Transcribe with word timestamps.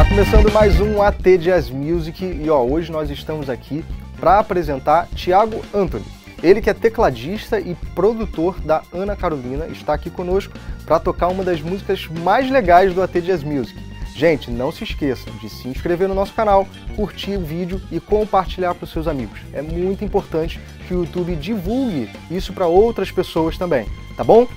Tá 0.00 0.08
começando 0.08 0.50
mais 0.50 0.80
um 0.80 1.02
AT 1.02 1.36
Jazz 1.36 1.68
Music 1.68 2.24
e 2.24 2.48
ó, 2.48 2.62
hoje 2.62 2.90
nós 2.90 3.10
estamos 3.10 3.50
aqui 3.50 3.84
para 4.18 4.38
apresentar 4.38 5.06
Thiago 5.08 5.62
Anthony. 5.74 6.06
Ele 6.42 6.62
que 6.62 6.70
é 6.70 6.74
tecladista 6.74 7.60
e 7.60 7.74
produtor 7.94 8.58
da 8.62 8.80
Ana 8.94 9.14
Carolina 9.14 9.66
está 9.66 9.92
aqui 9.92 10.08
conosco 10.08 10.54
para 10.86 10.98
tocar 10.98 11.28
uma 11.28 11.44
das 11.44 11.60
músicas 11.60 12.06
mais 12.06 12.50
legais 12.50 12.94
do 12.94 13.02
AT 13.02 13.20
Jazz 13.20 13.44
Music. 13.44 13.78
Gente, 14.16 14.50
não 14.50 14.72
se 14.72 14.84
esqueçam 14.84 15.36
de 15.36 15.50
se 15.50 15.68
inscrever 15.68 16.08
no 16.08 16.14
nosso 16.14 16.32
canal, 16.32 16.66
curtir 16.96 17.36
o 17.36 17.44
vídeo 17.44 17.78
e 17.92 18.00
compartilhar 18.00 18.74
para 18.74 18.84
os 18.84 18.90
seus 18.90 19.06
amigos. 19.06 19.38
É 19.52 19.60
muito 19.60 20.02
importante 20.02 20.58
que 20.88 20.94
o 20.94 21.00
YouTube 21.00 21.36
divulgue 21.36 22.08
isso 22.30 22.54
para 22.54 22.66
outras 22.66 23.10
pessoas 23.10 23.58
também, 23.58 23.86
tá 24.16 24.24
bom? 24.24 24.48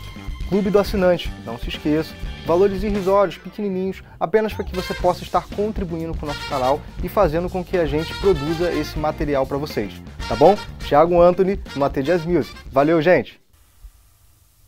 Clube 0.47 0.69
do 0.69 0.79
Assinante, 0.79 1.29
não 1.45 1.57
se 1.57 1.67
esqueça. 1.67 2.13
Valores 2.45 2.83
irrisórios, 2.83 3.37
pequenininhos, 3.37 4.03
apenas 4.19 4.53
para 4.53 4.65
que 4.65 4.75
você 4.75 4.93
possa 4.93 5.23
estar 5.23 5.47
contribuindo 5.47 6.13
com 6.13 6.25
o 6.25 6.29
nosso 6.29 6.47
canal 6.49 6.81
e 7.01 7.07
fazendo 7.07 7.49
com 7.49 7.63
que 7.63 7.77
a 7.77 7.85
gente 7.85 8.13
produza 8.15 8.71
esse 8.71 8.99
material 8.99 9.47
para 9.47 9.57
vocês, 9.57 9.93
tá 10.27 10.35
bom? 10.35 10.57
Thiago 10.79 11.21
Anthony, 11.21 11.57
no 11.75 11.85
AT 11.85 12.03
Jazz 12.03 12.25
Music. 12.25 12.53
Valeu, 12.69 13.01
gente! 13.01 13.41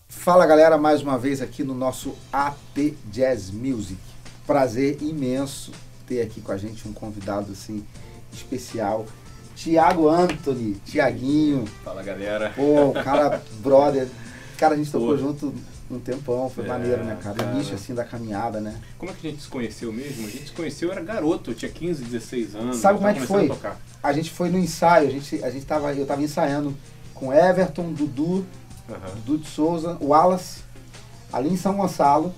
Fala 0.08 0.46
galera, 0.46 0.78
mais 0.78 1.02
uma 1.02 1.18
vez 1.18 1.42
aqui 1.42 1.64
no 1.64 1.76
nosso 1.76 2.16
AT 2.32 2.94
Jazz 3.12 3.52
Music. 3.52 4.00
Prazer 4.48 5.02
imenso 5.02 5.72
ter 6.08 6.22
aqui 6.22 6.40
com 6.40 6.52
a 6.52 6.58
gente 6.58 6.88
um 6.88 6.94
convidado 6.94 7.52
assim 7.52 7.86
especial, 8.32 9.06
Tiago 9.56 10.08
Anthony, 10.08 10.76
Tiaguinho. 10.86 11.66
Fala 11.84 12.04
galera. 12.04 12.54
Pô, 12.56 12.94
cara, 13.04 13.42
brother. 13.60 14.08
Cara, 14.58 14.76
a 14.76 14.78
gente 14.78 14.92
tocou 14.92 15.10
Pô. 15.10 15.18
junto 15.18 15.54
um 15.90 16.00
tempão, 16.00 16.50
foi 16.50 16.66
É, 16.66 16.68
maneiro, 16.68 17.04
né, 17.04 17.18
cara? 17.22 17.36
cara. 17.36 17.54
Início 17.54 17.76
assim 17.76 17.94
da 17.94 18.04
caminhada, 18.04 18.60
né? 18.60 18.76
Como 18.98 19.12
é 19.12 19.14
que 19.14 19.28
a 19.28 19.30
gente 19.30 19.44
se 19.44 19.48
conheceu 19.48 19.92
mesmo? 19.94 20.26
A 20.28 20.30
gente 20.30 20.48
se 20.48 20.52
conheceu, 20.54 20.90
eu 20.90 20.94
era 20.94 21.04
garoto, 21.04 21.54
tinha 21.54 21.70
15, 21.72 22.04
16 22.04 22.56
anos. 22.56 22.78
Sabe 22.78 22.98
como 22.98 23.10
é 23.10 23.14
que 23.14 23.22
foi? 23.22 23.52
a. 23.52 23.76
A 24.02 24.14
gente 24.14 24.32
foi 24.32 24.50
no 24.50 24.58
ensaio, 24.58 25.08
a 25.08 25.12
gente, 25.12 25.44
a 25.44 25.50
gente 25.50 25.66
tava, 25.66 25.94
eu 25.94 26.06
tava 26.06 26.22
ensaiando 26.22 26.76
com 27.14 27.34
Everton, 27.34 27.92
Dudu. 27.94 28.46
Dudu 29.26 29.40
de 29.40 29.48
Souza, 29.48 29.98
Wallace, 30.00 30.60
ali 31.34 31.50
em 31.50 31.58
São 31.58 31.76
Gonçalo. 31.76 32.34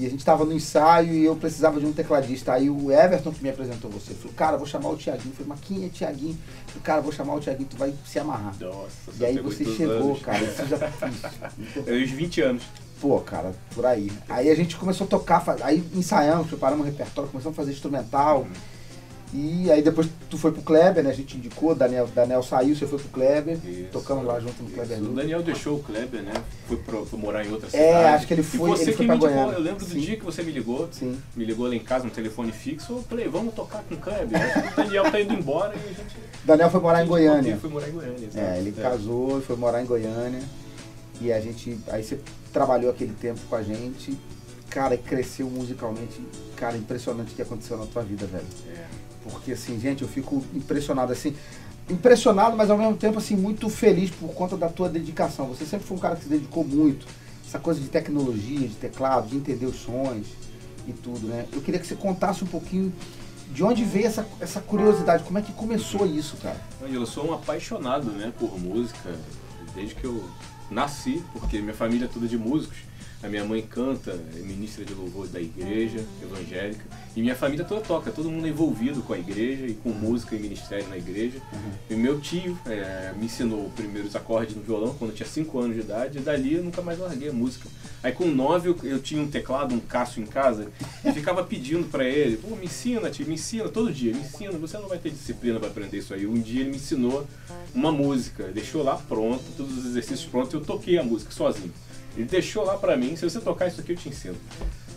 E 0.00 0.06
a 0.06 0.08
gente 0.08 0.24
tava 0.24 0.46
no 0.46 0.52
ensaio 0.54 1.12
e 1.12 1.26
eu 1.26 1.36
precisava 1.36 1.78
de 1.78 1.84
um 1.84 1.92
tecladista. 1.92 2.54
Aí 2.54 2.70
o 2.70 2.90
Everton 2.90 3.30
que 3.32 3.42
me 3.42 3.50
apresentou 3.50 3.90
você. 3.90 4.14
Falou, 4.14 4.32
cara, 4.34 4.56
vou 4.56 4.66
chamar 4.66 4.88
o 4.88 4.96
Tiaguinho. 4.96 5.34
Falei, 5.34 5.48
mas 5.48 5.60
quem 5.60 5.84
é 5.84 5.90
Tiaguinho? 5.90 6.38
Falei, 6.68 6.82
cara, 6.82 7.00
vou 7.02 7.12
chamar 7.12 7.34
o 7.34 7.40
Tiaguinho, 7.40 7.68
tu 7.68 7.76
vai 7.76 7.92
se 8.06 8.18
amarrar. 8.18 8.54
Nossa, 8.58 9.10
E 9.18 9.26
aí 9.26 9.38
você 9.38 9.62
chegou, 9.62 10.12
anos. 10.12 10.22
cara. 10.22 10.42
Isso 10.42 10.66
já 10.66 10.76
isso, 10.88 11.82
Eu 11.86 12.02
uns 12.02 12.10
20 12.12 12.40
anos. 12.40 12.62
Pô, 12.98 13.20
cara, 13.20 13.52
por 13.74 13.84
aí. 13.84 14.10
Aí 14.26 14.50
a 14.50 14.54
gente 14.54 14.74
começou 14.76 15.06
a 15.06 15.10
tocar, 15.10 15.44
aí 15.62 15.84
ensaiamos, 15.94 16.46
preparamos 16.46 16.86
um 16.86 16.88
repertório, 16.88 17.30
começamos 17.30 17.58
a 17.58 17.60
fazer 17.60 17.72
instrumental. 17.72 18.46
E 19.32 19.70
aí 19.70 19.80
depois 19.80 20.08
tu 20.28 20.36
foi 20.36 20.50
pro 20.50 20.60
Kleber, 20.62 21.04
né? 21.04 21.10
A 21.10 21.14
gente 21.14 21.36
indicou, 21.36 21.72
Daniel, 21.72 22.08
Daniel 22.12 22.42
saiu, 22.42 22.74
você 22.74 22.84
foi 22.84 22.98
pro 22.98 23.08
Kleber. 23.10 23.58
Isso. 23.64 23.88
Tocamos 23.92 24.24
lá 24.24 24.40
junto 24.40 24.60
no 24.60 24.68
Isso. 24.68 24.74
Kleber 24.76 25.02
O. 25.02 25.14
Daniel 25.14 25.40
deixou 25.42 25.76
o 25.76 25.82
Kleber, 25.84 26.20
né? 26.22 26.32
Foi, 26.66 26.76
pro, 26.78 27.06
foi 27.06 27.16
morar 27.18 27.46
em 27.46 27.52
outra 27.52 27.70
cidade. 27.70 27.88
É, 27.88 28.08
acho 28.08 28.26
que 28.26 28.34
ele 28.34 28.40
E 28.40 28.44
foi- 28.44 28.70
você 28.70 28.82
ele 28.82 28.90
que 28.90 28.96
foi 28.96 29.06
me 29.06 29.08
pra 29.08 29.16
indicou, 29.16 29.34
Goiânia. 29.34 29.54
eu 29.58 29.62
lembro 29.62 29.84
do 29.84 29.90
Sim. 29.92 30.00
dia 30.00 30.16
que 30.16 30.24
você 30.24 30.42
me 30.42 30.50
ligou. 30.50 30.88
Sim. 30.90 31.16
Me 31.36 31.44
ligou 31.44 31.68
lá 31.68 31.74
em 31.76 31.78
casa 31.78 32.04
no 32.04 32.10
telefone 32.10 32.50
fixo. 32.50 32.92
Eu 32.94 33.02
falei, 33.04 33.28
vamos 33.28 33.54
tocar 33.54 33.84
com 33.84 33.94
o 33.94 33.98
Kleber. 33.98 34.40
O 34.72 34.76
Daniel 34.76 35.10
tá 35.12 35.20
indo 35.20 35.32
embora 35.34 35.74
e 35.76 35.78
a 35.78 35.92
gente. 35.92 36.16
Daniel 36.44 36.70
foi 36.70 36.80
morar 36.80 37.04
em 37.04 37.06
Goiânia. 37.06 37.56
Foi 37.56 37.70
morar 37.70 37.88
em 37.88 37.92
Goiânia. 37.92 38.26
exato. 38.26 38.38
É, 38.46 38.58
ele 38.58 38.72
casou 38.72 39.38
e 39.38 39.42
foi 39.42 39.54
morar 39.56 39.80
em 39.80 39.86
Goiânia. 39.86 40.40
E 41.20 41.32
a 41.32 41.40
gente. 41.40 41.78
Aí 41.88 42.02
você 42.02 42.18
trabalhou 42.52 42.90
aquele 42.90 43.12
tempo 43.12 43.38
com 43.48 43.54
a 43.54 43.62
gente. 43.62 44.18
Cara, 44.68 44.94
e 44.94 44.98
cresceu 44.98 45.48
musicalmente. 45.48 46.20
Cara, 46.56 46.76
impressionante 46.76 47.32
o 47.32 47.36
que 47.36 47.42
aconteceu 47.42 47.76
na 47.76 47.86
tua 47.86 48.02
vida, 48.02 48.26
velho. 48.26 48.44
É. 48.74 48.89
Porque 49.22 49.52
assim, 49.52 49.78
gente, 49.78 50.02
eu 50.02 50.08
fico 50.08 50.42
impressionado 50.54 51.12
assim. 51.12 51.34
Impressionado, 51.88 52.56
mas 52.56 52.70
ao 52.70 52.78
mesmo 52.78 52.96
tempo 52.96 53.18
assim, 53.18 53.36
muito 53.36 53.68
feliz 53.68 54.10
por 54.10 54.32
conta 54.32 54.56
da 54.56 54.68
tua 54.68 54.88
dedicação. 54.88 55.48
Você 55.48 55.64
sempre 55.64 55.86
foi 55.86 55.96
um 55.96 56.00
cara 56.00 56.16
que 56.16 56.24
se 56.24 56.28
dedicou 56.28 56.64
muito. 56.64 57.06
Essa 57.46 57.58
coisa 57.58 57.80
de 57.80 57.88
tecnologia, 57.88 58.68
de 58.68 58.74
teclado, 58.74 59.28
de 59.28 59.36
entender 59.36 59.66
os 59.66 59.76
sons 59.76 60.26
e 60.86 60.92
tudo, 60.92 61.26
né? 61.26 61.46
Eu 61.52 61.60
queria 61.60 61.80
que 61.80 61.86
você 61.86 61.96
contasse 61.96 62.44
um 62.44 62.46
pouquinho 62.46 62.92
de 63.52 63.64
onde 63.64 63.84
veio 63.84 64.06
essa, 64.06 64.26
essa 64.38 64.60
curiosidade, 64.60 65.24
como 65.24 65.38
é 65.38 65.42
que 65.42 65.52
começou 65.52 66.06
isso, 66.06 66.36
cara? 66.36 66.60
Eu 66.80 67.04
sou 67.04 67.28
um 67.28 67.34
apaixonado 67.34 68.12
né, 68.12 68.32
por 68.38 68.58
música 68.58 69.12
desde 69.74 69.94
que 69.94 70.04
eu 70.04 70.24
nasci, 70.70 71.22
porque 71.32 71.60
minha 71.60 71.74
família 71.74 72.04
é 72.04 72.08
toda 72.08 72.28
de 72.28 72.38
músicos. 72.38 72.78
A 73.22 73.28
minha 73.28 73.44
mãe 73.44 73.60
canta, 73.60 74.12
é 74.34 74.38
ministra 74.38 74.82
de 74.82 74.94
louvor 74.94 75.26
da 75.28 75.38
igreja 75.38 76.02
evangélica. 76.22 76.82
E 77.14 77.20
minha 77.20 77.36
família 77.36 77.66
toda 77.66 77.82
toca, 77.82 78.10
todo 78.10 78.30
mundo 78.30 78.46
é 78.46 78.48
envolvido 78.48 79.02
com 79.02 79.12
a 79.12 79.18
igreja 79.18 79.66
e 79.66 79.74
com 79.74 79.90
música 79.90 80.34
e 80.34 80.38
ministério 80.38 80.88
na 80.88 80.96
igreja. 80.96 81.38
E 81.90 81.94
meu 81.94 82.18
tio 82.18 82.58
é, 82.64 83.12
me 83.18 83.26
ensinou 83.26 83.66
os 83.66 83.74
primeiros 83.74 84.16
acordes 84.16 84.56
no 84.56 84.62
violão 84.62 84.94
quando 84.94 85.10
eu 85.10 85.16
tinha 85.16 85.28
5 85.28 85.58
anos 85.58 85.76
de 85.76 85.82
idade. 85.82 86.16
E 86.16 86.20
dali 86.22 86.54
eu 86.54 86.64
nunca 86.64 86.80
mais 86.80 86.98
larguei 86.98 87.28
a 87.28 87.32
música. 87.32 87.68
Aí 88.02 88.10
com 88.12 88.24
9 88.24 88.70
eu, 88.70 88.76
eu 88.84 88.98
tinha 88.98 89.20
um 89.20 89.28
teclado, 89.28 89.74
um 89.74 89.80
Cássio 89.80 90.22
em 90.22 90.26
casa. 90.26 90.68
E 91.04 91.12
ficava 91.12 91.44
pedindo 91.44 91.90
pra 91.90 92.04
ele, 92.04 92.38
pô, 92.38 92.56
me 92.56 92.64
ensina, 92.64 93.10
tio, 93.10 93.26
me 93.26 93.34
ensina 93.34 93.68
todo 93.68 93.92
dia, 93.92 94.14
me 94.14 94.20
ensina. 94.20 94.52
Você 94.52 94.78
não 94.78 94.88
vai 94.88 94.96
ter 94.96 95.10
disciplina 95.10 95.60
pra 95.60 95.68
aprender 95.68 95.98
isso 95.98 96.14
aí. 96.14 96.26
Um 96.26 96.40
dia 96.40 96.62
ele 96.62 96.70
me 96.70 96.76
ensinou 96.76 97.26
uma 97.74 97.92
música, 97.92 98.44
deixou 98.44 98.82
lá 98.82 98.96
pronto, 98.96 99.44
todos 99.58 99.76
os 99.76 99.84
exercícios 99.84 100.24
prontos. 100.24 100.54
Eu 100.54 100.62
toquei 100.62 100.96
a 100.96 101.02
música 101.02 101.30
sozinho. 101.30 101.70
Ele 102.16 102.26
deixou 102.26 102.64
lá 102.64 102.76
pra 102.76 102.96
mim, 102.96 103.16
se 103.16 103.28
você 103.28 103.40
tocar 103.40 103.66
isso 103.68 103.80
aqui 103.80 103.92
eu 103.92 103.96
te 103.96 104.08
ensino. 104.08 104.36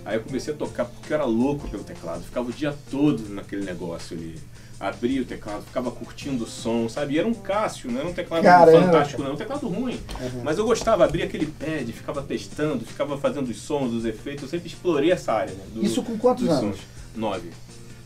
Aí 0.06 0.18
eu 0.18 0.22
comecei 0.22 0.54
a 0.54 0.58
tocar 0.58 0.86
porque 0.86 1.14
eu 1.14 1.16
era 1.16 1.26
louco 1.26 1.68
pelo 1.70 1.84
teclado, 1.84 2.24
ficava 2.24 2.50
o 2.50 2.54
dia 2.54 2.76
todo 2.92 3.30
naquele 3.30 3.64
negócio 3.64 4.18
ali. 4.18 4.38
Abria 4.80 5.22
o 5.22 5.26
teclado, 5.26 5.64
ficava 5.64 5.90
curtindo 5.92 6.44
o 6.44 6.48
som, 6.48 6.90
sabe? 6.90 7.14
E 7.14 7.20
era 7.20 7.26
um 7.28 7.34
Cássio, 7.34 7.90
não 7.90 8.00
era 8.02 8.10
um 8.10 8.14
teclado 8.14 8.44
Caramba. 8.44 8.86
fantástico, 8.86 9.20
não, 9.22 9.28
era 9.28 9.36
um 9.36 9.38
teclado 9.38 9.66
ruim. 9.70 9.98
Uhum. 10.20 10.42
Mas 10.44 10.58
eu 10.58 10.66
gostava, 10.66 11.06
abria 11.06 11.24
aquele 11.24 11.46
pad, 11.46 11.90
ficava 11.94 12.22
testando, 12.22 12.84
ficava 12.86 13.18
fazendo 13.18 13.48
os 13.50 13.62
sons, 13.62 13.94
os 13.94 14.04
efeitos, 14.04 14.44
eu 14.44 14.50
sempre 14.50 14.68
explorei 14.68 15.12
essa 15.12 15.32
área, 15.32 15.54
né? 15.54 15.64
do- 15.74 15.86
Isso 15.86 16.04
com 16.04 16.18
quantos 16.18 16.50
anos? 16.50 16.60
sons. 16.78 16.88
Nove. 17.16 17.52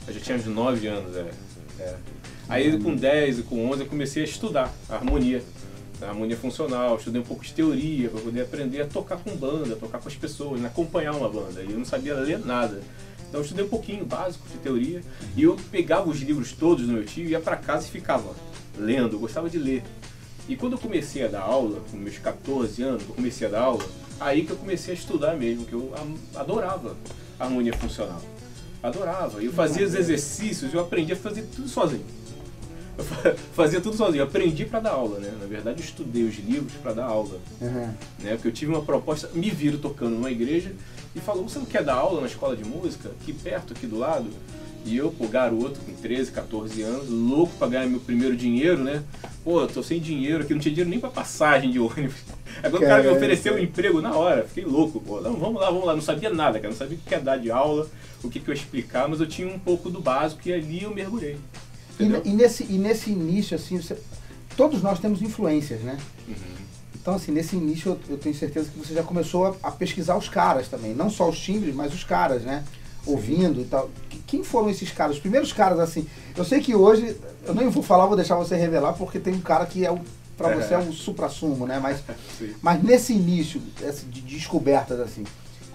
Eu 0.08 0.14
já 0.14 0.20
tinha 0.20 0.38
uns 0.38 0.46
nove 0.46 0.86
anos, 0.86 1.16
é. 1.16 1.26
é. 1.80 1.96
Aí 2.48 2.78
com 2.80 2.96
10 2.96 3.40
e 3.40 3.44
com 3.44 3.70
11 3.72 3.82
eu 3.82 3.88
comecei 3.88 4.22
a 4.22 4.26
estudar 4.26 4.72
a 4.88 4.96
harmonia. 4.96 5.42
A 6.02 6.10
harmonia 6.10 6.38
funcional, 6.38 6.96
estudei 6.98 7.20
um 7.20 7.24
pouco 7.24 7.44
de 7.44 7.54
teoria 7.54 8.10
para 8.10 8.22
poder 8.22 8.42
aprender 8.42 8.82
a 8.82 8.86
tocar 8.86 9.18
com 9.18 9.36
banda, 9.36 9.76
tocar 9.76 10.00
com 10.00 10.08
as 10.08 10.16
pessoas, 10.16 10.62
né? 10.62 10.68
acompanhar 10.68 11.14
uma 11.14 11.28
banda. 11.28 11.62
E 11.64 11.72
eu 11.72 11.78
não 11.78 11.86
sabia 11.86 12.14
ler 12.16 12.40
nada. 12.40 12.82
Então 13.28 13.42
eu 13.42 13.44
estudei 13.44 13.66
um 13.66 13.70
pouquinho 13.70 14.06
básico 14.06 14.48
de 14.48 14.58
teoria 14.58 15.02
e 15.36 15.44
eu 15.44 15.58
pegava 15.72 16.10
os 16.10 16.22
livros 16.22 16.52
todos 16.54 16.86
do 16.86 16.94
meu 16.94 17.04
tio, 17.04 17.28
ia 17.28 17.40
para 17.40 17.58
casa 17.58 17.88
e 17.88 17.90
ficava 17.90 18.34
lendo, 18.78 19.16
eu 19.16 19.20
gostava 19.20 19.50
de 19.50 19.58
ler. 19.58 19.84
E 20.48 20.56
quando 20.56 20.74
eu 20.74 20.80
comecei 20.80 21.26
a 21.26 21.28
dar 21.28 21.42
aula, 21.42 21.82
com 21.92 21.98
meus 21.98 22.18
14 22.20 22.82
anos, 22.82 23.04
eu 23.04 23.16
comecei 23.16 23.48
a 23.48 23.50
dar 23.50 23.62
aula, 23.62 23.86
aí 24.20 24.46
que 24.46 24.52
eu 24.52 24.56
comecei 24.56 24.94
a 24.94 24.98
estudar 24.98 25.36
mesmo, 25.36 25.66
que 25.66 25.74
eu 25.74 25.94
adorava 26.36 26.96
a 27.38 27.44
harmonia 27.44 27.74
funcional. 27.74 28.22
Adorava. 28.82 29.44
Eu 29.44 29.52
fazia 29.52 29.86
os 29.86 29.94
exercícios, 29.94 30.74
eu 30.74 30.80
aprendi 30.80 31.12
a 31.12 31.16
fazer 31.16 31.42
tudo 31.54 31.68
sozinho. 31.68 32.06
Fazia 33.54 33.80
tudo 33.82 33.96
sozinho, 33.96 34.22
eu 34.22 34.26
aprendi 34.26 34.66
para 34.66 34.80
dar 34.80 34.92
aula, 34.92 35.20
né? 35.20 35.32
Na 35.40 35.46
verdade, 35.46 35.80
eu 35.82 35.86
estudei 35.86 36.24
os 36.24 36.36
livros 36.38 36.74
para 36.82 36.94
dar 36.94 37.06
aula, 37.06 37.38
Uhum. 37.62 37.94
né? 38.20 38.32
Porque 38.34 38.48
eu 38.48 38.52
tive 38.52 38.72
uma 38.72 38.82
proposta, 38.82 39.30
me 39.34 39.50
viram 39.50 39.78
tocando 39.80 40.12
numa 40.16 40.32
igreja 40.32 40.72
e 41.16 41.20
falou: 41.20 41.48
"Você 41.48 41.60
não 41.60 41.66
quer 41.66 41.84
dar 41.84 41.96
aula 41.96 42.22
na 42.22 42.28
escola 42.28 42.56
de 42.56 42.64
música 42.66 43.10
aqui 43.22 43.34
perto, 43.34 43.74
aqui 43.74 43.86
do 43.88 43.98
lado?" 43.98 44.28
E 44.86 44.96
eu, 44.96 45.12
pô, 45.12 45.28
garoto, 45.28 45.80
com 45.82 45.92
13, 45.94 46.32
14 46.32 46.82
anos, 46.82 47.10
louco 47.10 47.52
pra 47.58 47.68
ganhar 47.68 47.88
meu 47.88 48.00
primeiro 48.00 48.38
dinheiro, 48.38 48.82
né? 48.82 49.04
Pô, 49.44 49.60
eu 49.62 49.68
tô 49.68 49.84
sem 49.84 50.00
dinheiro 50.00 50.44
aqui, 50.44 50.54
não 50.54 50.62
tinha 50.62 50.72
dinheiro 50.74 50.90
nem 50.90 51.00
pra 51.00 51.10
passagem 51.10 51.70
de 51.72 51.78
ônibus. 51.80 52.16
Agora 52.64 52.84
o 52.84 52.88
cara 52.88 53.04
me 53.04 53.10
ofereceu 53.10 53.56
um 53.56 53.60
emprego 53.60 54.02
na 54.02 54.16
hora, 54.16 54.44
fiquei 54.48 54.64
louco, 54.64 55.02
pô. 55.02 55.20
Não, 55.20 55.34
vamos 55.34 55.60
lá, 55.60 55.70
vamos 55.70 55.86
lá. 55.86 55.94
Não 55.94 56.02
sabia 56.02 56.30
nada, 56.30 56.58
cara, 56.60 56.70
não 56.72 56.78
sabia 56.78 56.98
o 56.98 57.02
que 57.02 57.14
ia 57.14 57.20
dar 57.20 57.38
de 57.38 57.52
aula, 57.52 57.88
o 58.24 58.30
que, 58.30 58.40
que 58.40 58.50
eu 58.50 58.56
ia 58.56 58.60
explicar, 58.60 59.10
mas 59.10 59.20
eu 59.20 59.28
tinha 59.28 59.48
um 59.48 59.60
pouco 59.60 59.90
do 59.90 60.00
básico 60.00 60.42
e 60.48 60.54
ali 60.54 60.84
eu 60.84 60.94
mergulhei. 60.96 61.36
E, 62.00 62.30
e 62.30 62.34
nesse, 62.34 62.64
e 62.64 62.78
nesse 62.78 63.10
início, 63.12 63.56
assim, 63.56 63.82
você- 63.82 63.98
todos 64.56 64.82
nós 64.82 65.00
temos 65.00 65.22
influências, 65.22 65.82
né? 65.82 65.98
Uhum. 66.28 66.36
Então, 66.96 67.16
assim, 67.16 67.32
nesse 67.32 67.56
início 67.56 67.92
eu, 67.92 68.00
eu 68.16 68.18
tenho 68.18 68.36
certeza 68.36 68.70
que 68.70 68.78
você 68.78 68.94
já 68.94 69.02
começou 69.04 69.48
a, 69.48 69.56
a 69.64 69.72
pesquisar 69.72 70.18
os 70.18 70.28
caras 70.28 70.68
também. 70.68 70.94
Não 70.94 71.10
só 71.10 71.30
os 71.30 71.40
timbres, 71.40 71.74
mas 71.74 71.94
os 71.94 72.04
caras, 72.04 72.42
né? 72.44 72.64
Ouvindo 73.06 73.62
e 73.62 73.66
tal. 73.66 73.90
Que- 74.10 74.20
Quem 74.28 74.44
foram 74.44 74.70
esses 74.70 74.92
caras? 74.92 75.16
Os 75.16 75.22
primeiros 75.22 75.54
caras, 75.54 75.80
assim. 75.80 76.06
Eu 76.36 76.44
sei 76.44 76.60
que 76.60 76.76
hoje, 76.76 77.16
eu 77.46 77.56
nem 77.56 77.70
vou 77.70 77.82
falar, 77.82 78.06
vou 78.08 78.16
deixar 78.18 78.36
você 78.36 78.56
revelar, 78.58 78.94
porque 78.94 79.20
tem 79.20 79.34
um 79.34 79.42
cara 79.42 79.66
que 79.66 79.86
é 79.86 79.92
o. 79.92 80.00
Pra 80.38 80.54
você 80.56 80.76
é 80.76 80.78
um 80.78 80.92
supra-sumo, 80.94 81.66
né? 81.66 81.80
Mas, 81.80 82.04
Sim. 82.38 82.54
mas 82.62 82.84
nesse 82.84 83.14
início 83.14 83.60
de 84.10 84.22
descobertas, 84.22 85.00
assim, 85.00 85.24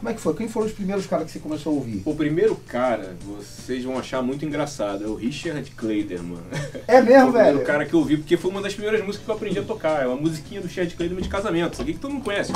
como 0.03 0.11
é 0.11 0.15
que 0.15 0.21
foi? 0.21 0.35
Quem 0.35 0.49
foram 0.49 0.67
os 0.67 0.73
primeiros 0.73 1.07
caras 1.07 1.27
que 1.27 1.31
você 1.33 1.39
começou 1.39 1.71
a 1.71 1.77
ouvir? 1.77 2.03
O 2.05 2.13
primeiro 2.13 2.57
cara, 2.67 3.15
vocês 3.25 3.85
vão 3.85 3.97
achar 3.97 4.21
muito 4.21 4.45
engraçado, 4.45 5.05
é 5.05 5.07
o 5.07 5.15
Richard 5.15 5.71
Kleiderman. 5.77 6.41
É 6.89 7.01
mesmo, 7.01 7.29
o 7.31 7.33
velho? 7.33 7.45
primeiro 7.45 7.61
cara 7.65 7.87
que 7.87 7.95
eu 7.95 8.01
ouvi, 8.01 8.17
porque 8.17 8.37
foi 8.37 8.51
uma 8.51 8.61
das 8.61 8.75
primeiras 8.75 9.01
músicas 9.07 9.25
que 9.25 9.31
eu 9.31 9.35
aprendi 9.37 9.61
a 9.61 9.63
tocar. 9.63 10.03
É 10.03 10.07
uma 10.09 10.17
musiquinha 10.17 10.61
do 10.61 10.67
Richard 10.67 10.93
Kleiderman 10.97 11.23
de 11.23 11.29
casamento. 11.29 11.75
Isso 11.75 11.83
aqui 11.83 11.93
que 11.93 12.01
todo 12.01 12.15
mundo 12.15 12.25
conhece. 12.25 12.53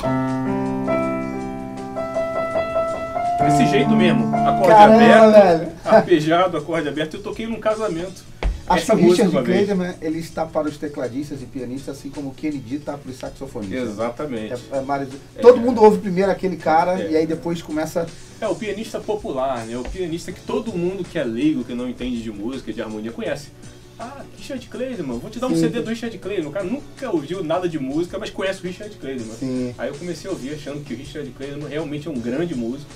Desse 3.44 3.66
jeito 3.68 3.90
mesmo. 3.90 4.26
Acorde 4.34 4.66
Caramba, 4.66 4.96
aberto, 4.96 5.32
velho. 5.32 5.72
arpejado, 5.84 6.56
acorde 6.56 6.88
aberto. 6.88 7.14
Eu 7.14 7.22
toquei 7.22 7.46
num 7.46 7.60
casamento. 7.60 8.24
Acho 8.68 8.82
Essa 8.82 8.96
que 8.96 9.04
o 9.04 9.10
Richard. 9.10 9.44
Clayderman, 9.44 9.94
ele 10.02 10.18
está 10.18 10.44
para 10.44 10.66
os 10.68 10.76
tecladistas 10.76 11.40
e 11.40 11.46
pianistas, 11.46 11.96
assim 11.98 12.10
como 12.10 12.30
o 12.30 12.34
Kennedy 12.34 12.76
está 12.76 12.98
para 12.98 13.10
os 13.10 13.16
saxofonistas. 13.16 13.90
Exatamente. 13.90 14.54
É, 14.72 14.78
é 14.78 14.80
mais- 14.80 15.08
Todo 15.40 15.58
É. 15.58 15.60
mundo 15.60 15.80
ouve 15.82 15.98
primeiro 15.98 16.30
aquele 16.32 16.56
cara 16.56 17.00
É. 17.00 17.12
e 17.12 17.16
aí 17.16 17.26
depois 17.26 17.62
começa. 17.62 18.06
É 18.40 18.48
o 18.48 18.54
pianista 18.56 18.98
popular, 19.00 19.64
né? 19.66 19.76
O 19.78 19.84
pianista 19.84 20.32
que 20.32 20.40
todo 20.40 20.72
mundo 20.72 21.04
que 21.04 21.16
é 21.18 21.24
leigo, 21.24 21.62
que 21.64 21.74
não 21.74 21.88
entende 21.88 22.20
de 22.20 22.30
música, 22.32 22.72
de 22.72 22.82
harmonia, 22.82 23.12
conhece. 23.12 23.48
Ah, 23.98 24.22
Richard 24.36 24.66
Clayderman, 24.68 25.18
vou 25.18 25.30
te 25.30 25.38
dar 25.38 25.46
um 25.46 25.54
Sim. 25.54 25.60
CD 25.62 25.80
do 25.80 25.88
Richard 25.88 26.18
Clayderman. 26.18 26.50
O 26.50 26.52
cara 26.52 26.64
nunca 26.66 27.10
ouviu 27.10 27.42
nada 27.42 27.66
de 27.66 27.78
música, 27.78 28.18
mas 28.18 28.28
conhece 28.28 28.60
o 28.60 28.62
Richard 28.64 28.94
Clayderman. 28.96 29.34
Sim. 29.36 29.74
Aí 29.78 29.88
eu 29.88 29.94
comecei 29.94 30.28
a 30.28 30.32
ouvir 30.34 30.52
achando 30.54 30.84
que 30.84 30.92
o 30.92 30.96
Richard 30.96 31.30
Clayderman 31.30 31.68
realmente 31.68 32.06
é 32.06 32.10
um 32.10 32.20
grande 32.20 32.54
músico, 32.54 32.90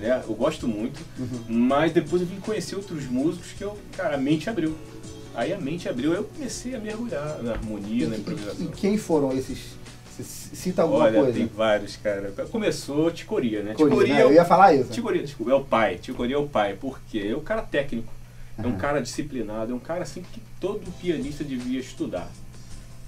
né? 0.00 0.22
Eu 0.28 0.34
gosto 0.34 0.68
muito, 0.68 1.00
mas 1.48 1.92
depois 1.92 2.22
eu 2.22 2.28
vim 2.28 2.38
conhecer 2.38 2.76
outros 2.76 3.04
músicos 3.06 3.48
que 3.52 3.62
eu, 3.64 3.76
cara, 3.96 4.14
a 4.14 4.18
mente 4.18 4.48
abriu. 4.48 4.76
Aí 5.34 5.52
a 5.52 5.58
mente 5.58 5.88
abriu, 5.88 6.12
eu 6.14 6.22
comecei 6.22 6.76
a 6.76 6.78
mergulhar 6.78 7.42
na 7.42 7.50
harmonia, 7.52 8.06
na 8.06 8.14
E, 8.14 8.20
improvisação. 8.20 8.64
e 8.66 8.68
quem 8.68 8.96
foram 8.96 9.32
esses? 9.32 9.58
Cita 10.22 10.82
alguma 10.82 11.06
Olha, 11.06 11.18
coisa? 11.20 11.36
tem 11.36 11.46
vários, 11.48 11.96
cara. 11.96 12.32
Começou 12.52 13.10
Ticoria, 13.10 13.64
né? 13.64 13.74
Coringa, 13.74 13.96
Ticoria 13.96 14.14
né? 14.14 14.20
é 14.20 14.24
o- 14.24 14.28
Eu 14.28 14.34
ia 14.34 14.44
falar 14.44 14.72
isso. 14.72 14.90
Ticoria, 14.92 15.20
desculpa, 15.20 15.50
é 15.50 15.54
o 15.56 15.64
pai. 15.64 15.98
Ticoria 16.00 16.36
é 16.36 16.38
o 16.38 16.46
pai, 16.46 16.76
porque 16.80 17.18
é 17.18 17.36
um 17.36 17.40
cara 17.40 17.62
técnico, 17.62 18.12
é 18.58 18.66
um 18.66 18.76
cara 18.76 19.00
disciplinado, 19.00 19.72
é 19.72 19.74
um 19.74 19.80
cara 19.80 20.02
assim 20.02 20.22
que 20.32 20.40
todo 20.60 20.90
pianista 21.00 21.42
devia 21.44 21.80
estudar. 21.80 22.28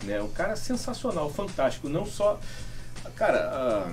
Né? 0.04 0.20
Um 0.20 0.28
cara 0.28 0.56
sensacional, 0.56 1.30
fantástico. 1.30 1.88
Não 1.88 2.04
só. 2.06 2.38
Cara, 3.14 3.88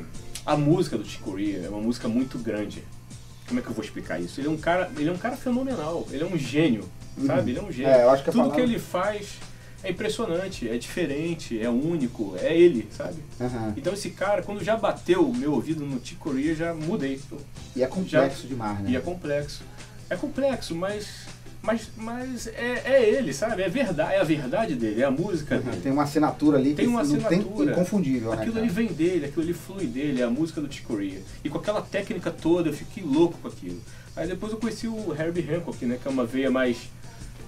a, 0.46 0.54
a 0.54 0.58
música 0.58 0.98
do 0.98 1.04
Ticoria 1.04 1.60
é 1.66 1.70
uma 1.70 1.80
música 1.82 2.08
muito 2.08 2.38
grande. 2.38 2.84
Como 3.48 3.60
é 3.60 3.64
que 3.64 3.70
eu 3.70 3.74
vou 3.74 3.84
explicar 3.84 4.20
isso? 4.20 4.40
Ele 4.42 4.48
é 4.48 4.52
um 4.52 4.58
cara, 4.58 4.90
ele 4.98 5.10
é 5.10 5.12
um 5.12 5.18
cara 5.18 5.36
fenomenal, 5.38 6.08
ele 6.12 6.24
é 6.24 6.26
um 6.26 6.38
gênio, 6.38 6.90
sabe? 7.26 7.52
Ele 7.52 7.60
é 7.60 7.62
um 7.62 7.72
gênio. 7.72 7.92
É, 7.92 8.04
eu 8.04 8.10
acho 8.10 8.24
que 8.24 8.32
Tudo 8.32 8.42
palavra- 8.44 8.56
que 8.58 8.70
ele 8.70 8.80
faz 8.80 9.38
é 9.84 9.92
impressionante, 9.92 10.68
é 10.68 10.78
diferente, 10.78 11.60
é 11.60 11.70
único, 11.70 12.36
é 12.40 12.58
ele, 12.58 12.88
sabe? 12.92 13.22
Aham. 13.40 13.74
Então 13.76 13.94
esse 13.94 14.10
cara, 14.12 14.42
quando 14.42 14.64
já 14.64 14.78
bateu 14.78 15.28
o 15.30 15.36
meu 15.36 15.54
ouvido 15.54 15.86
no 15.86 16.00
Ticoria, 16.00 16.56
já 16.56 16.74
mudei. 16.74 17.22
E 17.76 17.84
é 17.84 17.88
complexo 17.88 18.48
demais, 18.48 18.80
né? 18.80 18.92
E 18.92 18.96
é 18.96 19.00
complexo. 19.02 19.62
É 20.10 20.16
complexo, 20.16 20.74
mas. 20.74 21.28
Mas, 21.64 21.90
mas 21.96 22.46
é, 22.48 22.82
é 22.84 23.10
ele, 23.10 23.34
sabe? 23.34 23.62
É 23.62 23.70
verdade, 23.70 24.14
é 24.16 24.20
a 24.20 24.24
verdade 24.26 24.76
dele, 24.76 25.02
é 25.02 25.06
a 25.06 25.12
música 25.12 25.56
Aham, 25.56 25.64
dele. 25.64 25.82
Tem 25.82 25.92
uma 25.94 26.04
assinatura 26.04 26.58
ali 26.58 26.74
Tem 26.74 26.84
que 26.86 26.92
uma 26.92 27.02
não 27.04 27.16
tem 27.16 27.26
assinatura. 27.40 27.72
inconfundível, 27.72 28.32
né? 28.32 28.36
Aquilo 28.36 28.54
cara? 28.56 28.66
ali 28.66 28.74
vem 28.74 28.88
dele, 28.88 29.26
aquilo 29.28 29.44
ali 29.44 29.54
flui 29.54 29.88
dele, 29.88 30.20
é 30.22 30.26
a 30.26 30.30
música 30.30 30.60
do 30.60 30.72
Chick 30.72 30.86
Corea. 30.86 31.22
E 31.42 31.50
com 31.50 31.58
aquela 31.58 31.82
técnica 31.82 32.32
toda, 32.32 32.68
eu 32.68 32.74
fiquei 32.74 33.02
louco 33.02 33.38
com 33.42 33.48
aquilo. 33.48 33.80
Aí 34.14 34.28
depois 34.28 34.52
eu 34.52 34.58
conheci 34.60 34.88
o 34.90 35.16
Herbie 35.18 35.48
Hancock, 35.56 35.86
né? 35.86 35.98
Que 36.02 36.06
é 36.06 36.12
uma 36.12 36.26
veia 36.26 36.52
mais, 36.52 36.76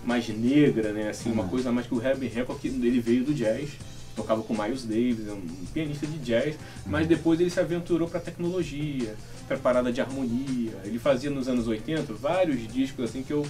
mais 0.06 0.30
negra, 0.30 0.94
né? 0.94 1.10
Assim, 1.10 1.30
uma 1.30 1.44
Uhum. 1.44 1.50
coisa 1.50 1.70
mais 1.74 1.86
que 1.86 1.94
o 1.94 2.02
Herbie 2.02 2.32
Hancock, 2.40 2.66
ele 2.66 3.02
veio 3.02 3.26
do 3.26 3.34
jazz. 3.34 3.72
Tocava 4.16 4.42
com 4.44 4.54
Miles 4.54 4.86
Davis, 4.86 5.28
é 5.28 5.34
um 5.34 5.42
pianista 5.74 6.08
de 6.08 6.18
jazz, 6.20 6.56
mas 6.86 7.06
depois 7.06 7.38
ele 7.38 7.50
se 7.50 7.60
aventurou 7.60 8.08
para 8.08 8.22
tecnologia, 8.22 9.14
para 9.46 9.58
parada 9.58 9.92
de 9.92 10.00
harmonia. 10.00 10.72
Ele 10.86 10.98
fazia 10.98 11.30
nos 11.30 11.50
anos 11.50 11.68
80 11.68 12.14
vários 12.14 12.66
discos 12.72 13.04
assim 13.10 13.22
que 13.22 13.34
eu 13.34 13.46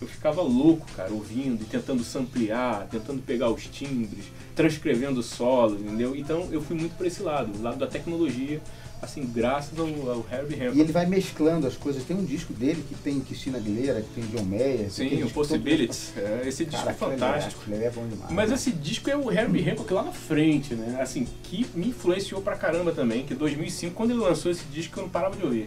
eu 0.00 0.06
ficava 0.08 0.40
louco, 0.42 0.86
cara, 0.96 1.12
ouvindo 1.12 1.62
e 1.62 1.64
tentando 1.66 2.02
samplear, 2.02 2.86
tentando 2.90 3.20
pegar 3.22 3.50
os 3.50 3.66
timbres, 3.66 4.24
transcrevendo 4.56 5.22
solos, 5.22 5.80
entendeu? 5.80 6.14
Então 6.16 6.48
eu 6.50 6.60
fui 6.62 6.76
muito 6.76 6.96
para 6.96 7.06
esse 7.06 7.22
lado, 7.22 7.52
o 7.58 7.62
lado 7.62 7.78
da 7.78 7.86
tecnologia, 7.86 8.60
assim, 9.02 9.24
graças 9.24 9.78
ao, 9.78 9.86
ao 9.86 10.26
Herbie 10.30 10.56
Hancock. 10.56 10.76
E 10.76 10.80
ele 10.80 10.92
vai 10.92 11.06
mesclando 11.06 11.66
as 11.66 11.74
coisas. 11.76 12.04
Tem 12.04 12.14
um 12.16 12.24
disco 12.24 12.52
dele 12.52 12.84
que 12.88 12.94
tem 12.96 13.18
Cristina 13.20 13.56
Aguilera, 13.58 14.02
que 14.02 14.08
tem 14.20 14.24
John 14.26 14.44
Mayer. 14.44 14.90
Sim, 14.90 15.06
o 15.06 15.08
disco 15.10 15.22
todo- 15.28 15.34
Possibilities. 15.34 16.12
É, 16.16 16.42
esse 16.46 16.64
disco 16.66 16.78
Cara, 16.80 16.90
é 16.90 16.92
aquilo 16.94 17.10
ali 17.10 17.18
fantástico. 17.20 17.60
aquilo 17.62 17.76
ali 17.76 17.84
é 17.86 17.90
bom 17.90 18.06
demais. 18.06 18.32
Mas 18.32 18.52
esse 18.52 18.70
disco 18.72 19.08
é 19.10 19.16
o 19.16 19.30
Herbie 19.32 19.70
Hancock 19.70 19.92
lá 19.92 20.02
na 20.02 20.12
frente, 20.12 20.74
né? 20.74 20.98
Assim, 21.00 21.26
que 21.44 21.66
me 21.74 21.88
influenciou 21.88 22.42
pra 22.42 22.56
caramba 22.56 22.92
também, 22.92 23.24
que 23.24 23.34
2005, 23.34 23.94
quando 23.94 24.10
ele 24.10 24.20
lançou 24.20 24.50
esse 24.50 24.64
disco, 24.66 24.98
eu 24.98 25.04
não 25.04 25.10
parava 25.10 25.36
de 25.36 25.44
ouvir. 25.44 25.66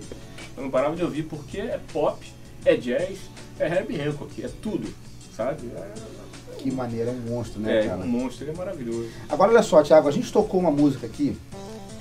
Eu 0.55 0.63
não 0.63 0.69
parava 0.69 0.95
de 0.95 1.03
ouvir 1.03 1.23
porque 1.23 1.57
é 1.59 1.79
pop, 1.91 2.23
é 2.65 2.75
jazz, 2.75 3.19
é 3.59 3.67
Herbie 3.67 4.01
Hancock, 4.01 4.43
é 4.43 4.49
tudo, 4.61 4.87
sabe? 5.35 5.67
É, 5.75 5.93
Que 6.57 6.71
maneira, 6.71 7.11
é 7.11 7.13
um 7.13 7.33
monstro, 7.33 7.59
né, 7.59 7.79
é 7.85 7.87
cara? 7.87 8.01
um 8.01 8.07
monstro, 8.07 8.43
ele 8.45 8.51
é 8.51 8.55
maravilhoso. 8.55 9.09
Agora 9.29 9.51
olha 9.51 9.63
só, 9.63 9.81
Thiago, 9.83 10.07
a 10.07 10.11
gente 10.11 10.31
tocou 10.31 10.59
uma 10.59 10.71
música 10.71 11.05
aqui 11.05 11.37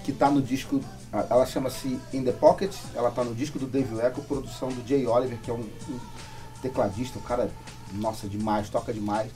que 0.05 0.13
tá 0.13 0.31
no 0.31 0.41
disco, 0.43 0.81
ela 1.13 1.47
chama-se 1.47 1.99
In 2.13 2.25
the 2.25 2.33
Pocket, 2.33 2.73
ela 2.95 3.11
tá 3.11 3.23
no 3.25 3.35
disco 3.35 3.59
do 3.59 3.67
Dave 3.67 3.95
Lecco, 3.95 4.23
produção 4.23 4.69
do 4.69 4.87
Jay 4.87 5.07
Oliver, 5.07 5.39
que 5.43 5.51
é 5.51 5.55
um, 5.55 5.61
um 5.61 5.99
tecladista, 6.61 7.19
um 7.19 7.23
cara, 7.23 7.51
nossa, 7.95 8.27
demais, 8.29 8.69
toca 8.69 8.93
demais. 8.93 9.31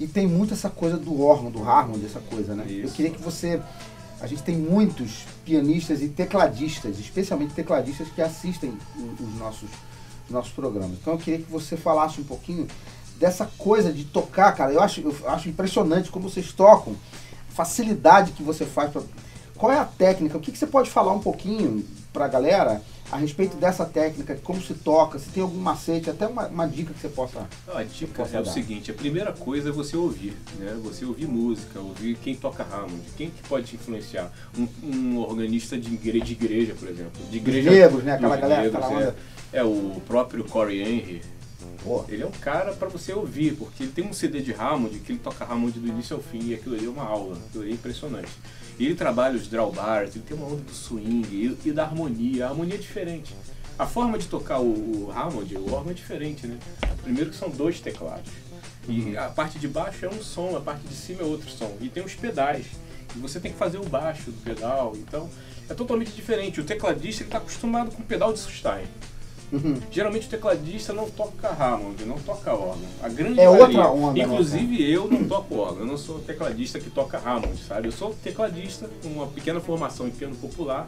E 0.00 0.06
tem 0.06 0.26
muito 0.26 0.54
essa 0.54 0.68
coisa 0.70 0.96
do 0.96 1.22
órgão, 1.22 1.50
do 1.50 1.62
Harmon, 1.68 1.96
essa 2.04 2.18
coisa, 2.20 2.54
né? 2.54 2.64
Eu 2.68 2.86
Isso. 2.86 2.94
queria 2.94 3.10
que 3.10 3.20
você. 3.22 3.60
A 4.20 4.26
gente 4.26 4.42
tem 4.42 4.56
muitos 4.56 5.24
pianistas 5.44 6.00
e 6.02 6.08
tecladistas, 6.08 6.98
especialmente 6.98 7.54
tecladistas 7.54 8.08
que 8.08 8.22
assistem 8.22 8.72
os 9.20 9.38
nossos, 9.38 9.68
os 10.26 10.30
nossos 10.30 10.52
programas. 10.52 10.92
Então 11.00 11.14
eu 11.14 11.18
queria 11.18 11.44
que 11.44 11.50
você 11.50 11.76
falasse 11.76 12.20
um 12.20 12.24
pouquinho 12.24 12.66
dessa 13.18 13.48
coisa 13.58 13.92
de 13.92 14.04
tocar, 14.04 14.52
cara. 14.52 14.72
Eu 14.72 14.80
acho, 14.80 15.00
eu 15.00 15.14
acho 15.28 15.48
impressionante 15.48 16.10
como 16.10 16.28
vocês 16.28 16.52
tocam, 16.52 16.94
a 17.50 17.54
facilidade 17.54 18.32
que 18.32 18.42
você 18.42 18.64
faz. 18.64 18.90
Pra... 18.90 19.02
Qual 19.56 19.70
é 19.70 19.78
a 19.78 19.84
técnica? 19.84 20.36
O 20.36 20.40
que, 20.40 20.50
que 20.50 20.58
você 20.58 20.66
pode 20.66 20.90
falar 20.90 21.12
um 21.12 21.20
pouquinho 21.20 21.84
pra 22.12 22.28
galera 22.28 22.82
a 23.12 23.18
respeito 23.18 23.58
dessa 23.58 23.84
técnica, 23.84 24.34
de 24.34 24.40
como 24.40 24.60
se 24.62 24.72
toca, 24.72 25.18
se 25.18 25.28
tem 25.28 25.42
algum 25.42 25.58
macete, 25.58 26.08
até 26.08 26.26
uma, 26.26 26.46
uma 26.46 26.66
dica 26.66 26.94
que 26.94 27.00
você 27.00 27.10
possa. 27.10 27.46
A 27.68 27.82
dica 27.82 28.22
posso 28.22 28.34
é 28.34 28.40
o 28.40 28.42
dar? 28.42 28.50
seguinte, 28.50 28.90
a 28.90 28.94
primeira 28.94 29.32
coisa 29.32 29.68
é 29.68 29.72
você 29.72 29.94
ouvir, 29.98 30.34
né? 30.58 30.74
Você 30.82 31.04
ouvir 31.04 31.28
música, 31.28 31.78
ouvir 31.78 32.16
quem 32.16 32.34
toca 32.34 32.64
Hammond, 32.64 33.02
quem 33.14 33.28
que 33.28 33.46
pode 33.46 33.66
te 33.66 33.76
influenciar? 33.76 34.32
Um, 34.56 34.66
um 34.82 35.18
organista 35.18 35.76
de 35.76 35.92
igreja, 35.92 36.24
de 36.24 36.32
igreja, 36.32 36.74
por 36.74 36.88
exemplo. 36.88 37.12
De 37.30 37.36
igreja, 37.36 37.70
negros, 37.70 38.02
né? 38.02 38.14
Aquela 38.14 38.36
galera, 38.36 38.62
negros, 38.62 38.82
aquela 38.82 38.98
onda. 38.98 39.08
É, 39.08 39.14
o 39.60 40.00
próprio 40.06 40.44
Corey 40.44 40.80
Henry, 40.80 41.20
Pô, 41.82 42.04
ele 42.08 42.22
é 42.22 42.26
um 42.26 42.30
cara 42.30 42.72
pra 42.72 42.88
você 42.88 43.12
ouvir, 43.12 43.56
porque 43.56 43.82
ele 43.82 43.92
tem 43.92 44.06
um 44.06 44.12
CD 44.12 44.40
de 44.40 44.52
Hammond 44.52 44.98
que 45.00 45.12
ele 45.12 45.18
toca 45.18 45.44
Hammond 45.44 45.78
do 45.80 45.88
início 45.88 46.14
ao 46.14 46.22
fim, 46.22 46.50
e 46.50 46.54
aquilo 46.54 46.76
ali 46.76 46.86
é 46.86 46.88
uma 46.88 47.02
aula, 47.02 47.36
aquilo 47.48 47.64
ali 47.64 47.72
é 47.72 47.74
impressionante. 47.74 48.30
E 48.78 48.86
ele 48.86 48.94
trabalha 48.94 49.36
os 49.36 49.48
drawbars, 49.48 50.14
ele 50.14 50.24
tem 50.24 50.36
uma 50.36 50.46
onda 50.46 50.62
do 50.62 50.72
swing 50.72 51.26
e, 51.30 51.68
e 51.68 51.72
da 51.72 51.82
harmonia, 51.82 52.46
a 52.46 52.50
harmonia 52.50 52.76
é 52.76 52.78
diferente. 52.78 53.34
A 53.78 53.86
forma 53.86 54.16
de 54.16 54.28
tocar 54.28 54.60
o, 54.60 55.06
o 55.06 55.10
Hammond, 55.10 55.56
o 55.56 55.74
órgão 55.74 55.90
é 55.90 55.94
diferente, 55.94 56.46
né? 56.46 56.56
Primeiro 57.02 57.30
que 57.30 57.36
são 57.36 57.50
dois 57.50 57.80
teclados. 57.80 58.30
E 58.88 59.16
a 59.16 59.28
parte 59.28 59.58
de 59.58 59.66
baixo 59.66 60.04
é 60.04 60.08
um 60.08 60.22
som, 60.22 60.56
a 60.56 60.60
parte 60.60 60.86
de 60.86 60.94
cima 60.94 61.22
é 61.22 61.24
outro 61.24 61.50
som. 61.50 61.76
E 61.80 61.88
tem 61.88 62.04
os 62.04 62.14
pedais. 62.14 62.66
E 63.14 63.18
você 63.18 63.40
tem 63.40 63.52
que 63.52 63.58
fazer 63.58 63.78
o 63.78 63.84
baixo 63.84 64.30
do 64.30 64.40
pedal, 64.42 64.92
então 64.96 65.28
é 65.68 65.74
totalmente 65.74 66.12
diferente. 66.12 66.60
O 66.60 66.64
tecladista 66.64 67.24
está 67.24 67.38
acostumado 67.38 67.90
com 67.90 68.02
o 68.02 68.06
pedal 68.06 68.32
de 68.32 68.38
sustain. 68.38 68.84
Uhum. 69.52 69.76
Geralmente 69.90 70.26
o 70.26 70.30
tecladista 70.30 70.92
não 70.92 71.08
toca 71.10 71.48
Hammond, 71.50 72.04
não 72.04 72.18
toca 72.18 72.52
órgão. 72.52 72.78
A 73.02 73.08
grande 73.08 73.38
É 73.40 73.46
maioria, 73.46 73.78
outra 73.80 73.90
onda, 73.90 74.18
né, 74.18 74.24
Inclusive 74.24 74.90
eu 74.92 75.08
não 75.08 75.24
toco 75.28 75.56
órgão, 75.56 75.80
eu 75.80 75.86
não 75.86 75.98
sou 75.98 76.18
tecladista 76.20 76.80
que 76.80 76.90
toca 76.90 77.18
Hammond, 77.18 77.56
sabe? 77.68 77.88
Eu 77.88 77.92
sou 77.92 78.14
tecladista 78.22 78.88
com 79.02 79.08
uma 79.10 79.26
pequena 79.26 79.60
formação 79.60 80.06
em 80.08 80.10
piano 80.10 80.34
popular, 80.36 80.86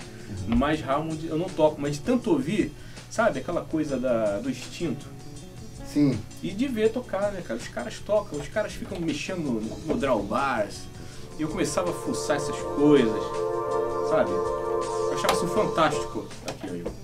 Uhum. 0.49 0.57
mas 0.57 0.81
Hammond 0.83 1.27
eu 1.27 1.37
não 1.39 1.49
toco. 1.49 1.81
Mas 1.81 1.97
de 1.97 2.01
tanto 2.01 2.31
ouvir, 2.31 2.73
sabe, 3.11 3.39
aquela 3.41 3.61
coisa 3.63 3.99
da, 3.99 4.39
do 4.39 4.51
instinto. 4.51 5.07
sim. 5.87 6.19
E 6.43 6.51
de 6.51 6.67
ver 6.67 6.91
tocar, 6.91 7.31
né, 7.33 7.41
cara? 7.47 7.59
Os 7.61 7.69
caras 7.69 7.99
tocam, 8.05 8.39
os 8.39 8.49
caras 8.49 8.73
ficam 8.73 8.99
mexendo 9.01 9.39
no, 9.45 9.61
no 9.87 9.97
drawbars. 9.97 10.81
E 11.39 11.43
eu 11.43 11.49
começava 11.49 11.91
a 11.91 11.93
fuçar 11.95 12.37
essas 12.37 12.57
coisas, 12.77 13.23
sabe? 14.09 14.31
Eu 14.31 15.13
achava 15.15 15.33
isso 15.33 15.47
fantástico 15.49 16.27
aqui, 16.47 16.83
ó. 16.87 17.04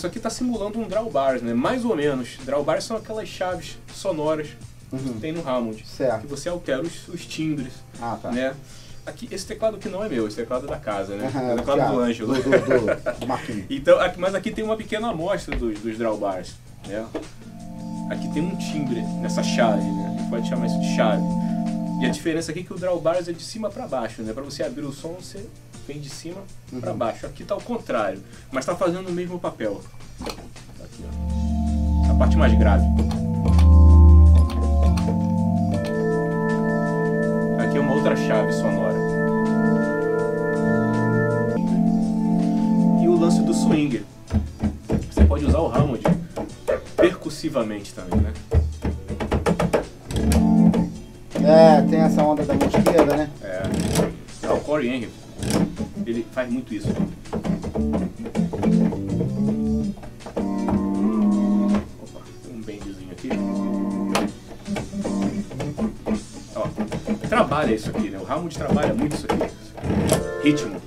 Isso 0.00 0.06
aqui 0.06 0.18
tá 0.18 0.30
simulando 0.30 0.78
um 0.80 0.88
drawbars, 0.88 1.42
né? 1.42 1.52
Mais 1.52 1.84
ou 1.84 1.94
menos. 1.94 2.38
Drawbars 2.42 2.84
são 2.84 2.96
aquelas 2.96 3.28
chaves 3.28 3.76
sonoras 3.92 4.46
que 4.88 4.96
Uhum. 4.96 5.20
tem 5.20 5.30
no 5.30 5.46
Hammond. 5.46 5.82
Que 5.82 5.86
Certo. 5.86 6.26
você 6.26 6.48
altera 6.48 6.80
os, 6.80 7.06
os 7.08 7.26
timbres, 7.26 7.70
Ah, 8.00 8.16
tá. 8.20 8.30
né? 8.32 8.54
Aqui, 9.04 9.28
esse 9.30 9.44
teclado 9.44 9.76
aqui 9.76 9.90
não 9.90 10.02
é 10.02 10.08
meu, 10.08 10.26
esse 10.26 10.36
teclado 10.36 10.64
é 10.64 10.70
da 10.70 10.78
casa, 10.78 11.16
né? 11.16 11.26
Aham, 11.26 11.42
é 11.50 11.52
o 11.52 11.56
teclado 11.58 11.92
do 11.92 12.00
Ângelo. 12.00 12.32
Do, 12.34 12.42
do, 12.42 12.50
do, 12.50 13.20
do 13.20 13.26
Marquinhos. 13.28 13.66
Então, 13.68 14.00
aqui- 14.00 14.18
mas 14.18 14.34
aqui 14.34 14.50
tem 14.50 14.64
uma 14.64 14.74
pequena 14.74 15.10
amostra 15.10 15.54
dos, 15.54 15.78
dos 15.80 15.98
drawbars, 15.98 16.54
né? 16.88 17.04
Aqui 18.10 18.32
tem 18.32 18.42
um 18.42 18.56
timbre 18.56 19.02
nessa 19.20 19.42
chave, 19.42 19.82
né? 19.82 20.14
A 20.16 20.18
gente 20.18 20.30
pode 20.30 20.48
chamar 20.48 20.64
isso 20.64 20.80
de 20.80 20.96
chave. 20.96 21.22
E 22.00 22.06
a 22.06 22.08
diferença 22.08 22.50
aqui 22.52 22.60
é 22.60 22.62
que 22.62 22.72
o 22.72 22.78
drawbars 22.78 23.28
é 23.28 23.32
de 23.34 23.42
cima 23.42 23.68
para 23.68 23.86
baixo, 23.86 24.22
né? 24.22 24.32
Para 24.32 24.42
você 24.44 24.62
abrir 24.62 24.80
o 24.86 24.92
som, 24.94 25.18
você 25.20 25.44
vem 25.90 26.00
de 26.00 26.08
cima 26.08 26.40
para 26.80 26.92
Uhum. 26.92 26.96
baixo. 26.96 27.26
Aqui 27.26 27.42
tá 27.44 27.56
o 27.56 27.60
contrário, 27.60 28.20
mas 28.52 28.64
tá 28.64 28.76
fazendo 28.76 29.08
o 29.08 29.12
mesmo 29.12 29.40
papel. 29.40 29.80
Aqui, 30.22 31.04
ó. 32.06 32.10
A 32.12 32.14
parte 32.14 32.36
mais 32.36 32.56
grave. 32.56 32.84
Aqui 37.58 37.76
é 37.76 37.80
uma 37.80 37.94
outra 37.94 38.14
chave 38.16 38.52
sonora. 38.52 38.94
E 43.02 43.08
o 43.08 43.18
lance 43.18 43.42
do 43.42 43.52
swing. 43.52 44.04
Você 45.10 45.24
pode 45.24 45.44
usar 45.44 45.58
o 45.58 45.66
Hammond 45.66 46.02
percussivamente 46.96 47.92
também, 47.94 48.20
né? 48.20 48.32
É, 51.42 51.82
tem 51.82 52.00
essa 52.00 52.22
onda 52.22 52.44
da 52.44 52.54
mão 52.54 52.68
esquerda, 52.68 53.16
né? 53.16 53.30
É. 53.42 53.62
Não, 54.46 54.56
o 54.56 54.60
Corey 54.60 54.88
Henry, 54.88 55.08
ele 56.10 56.26
faz 56.32 56.50
muito 56.50 56.74
isso. 56.74 56.88
Opa, 62.02 62.20
um 62.50 62.60
bendzinho 62.60 63.12
aqui. 63.12 63.30
Ó, 66.56 67.28
trabalha 67.28 67.74
isso 67.74 67.90
aqui, 67.90 68.10
né? 68.10 68.18
O 68.18 68.30
Hammond 68.30 68.56
trabalha 68.56 68.92
muito 68.92 69.14
isso 69.14 69.26
aqui. 69.26 69.52
Ritmo. 70.42 70.80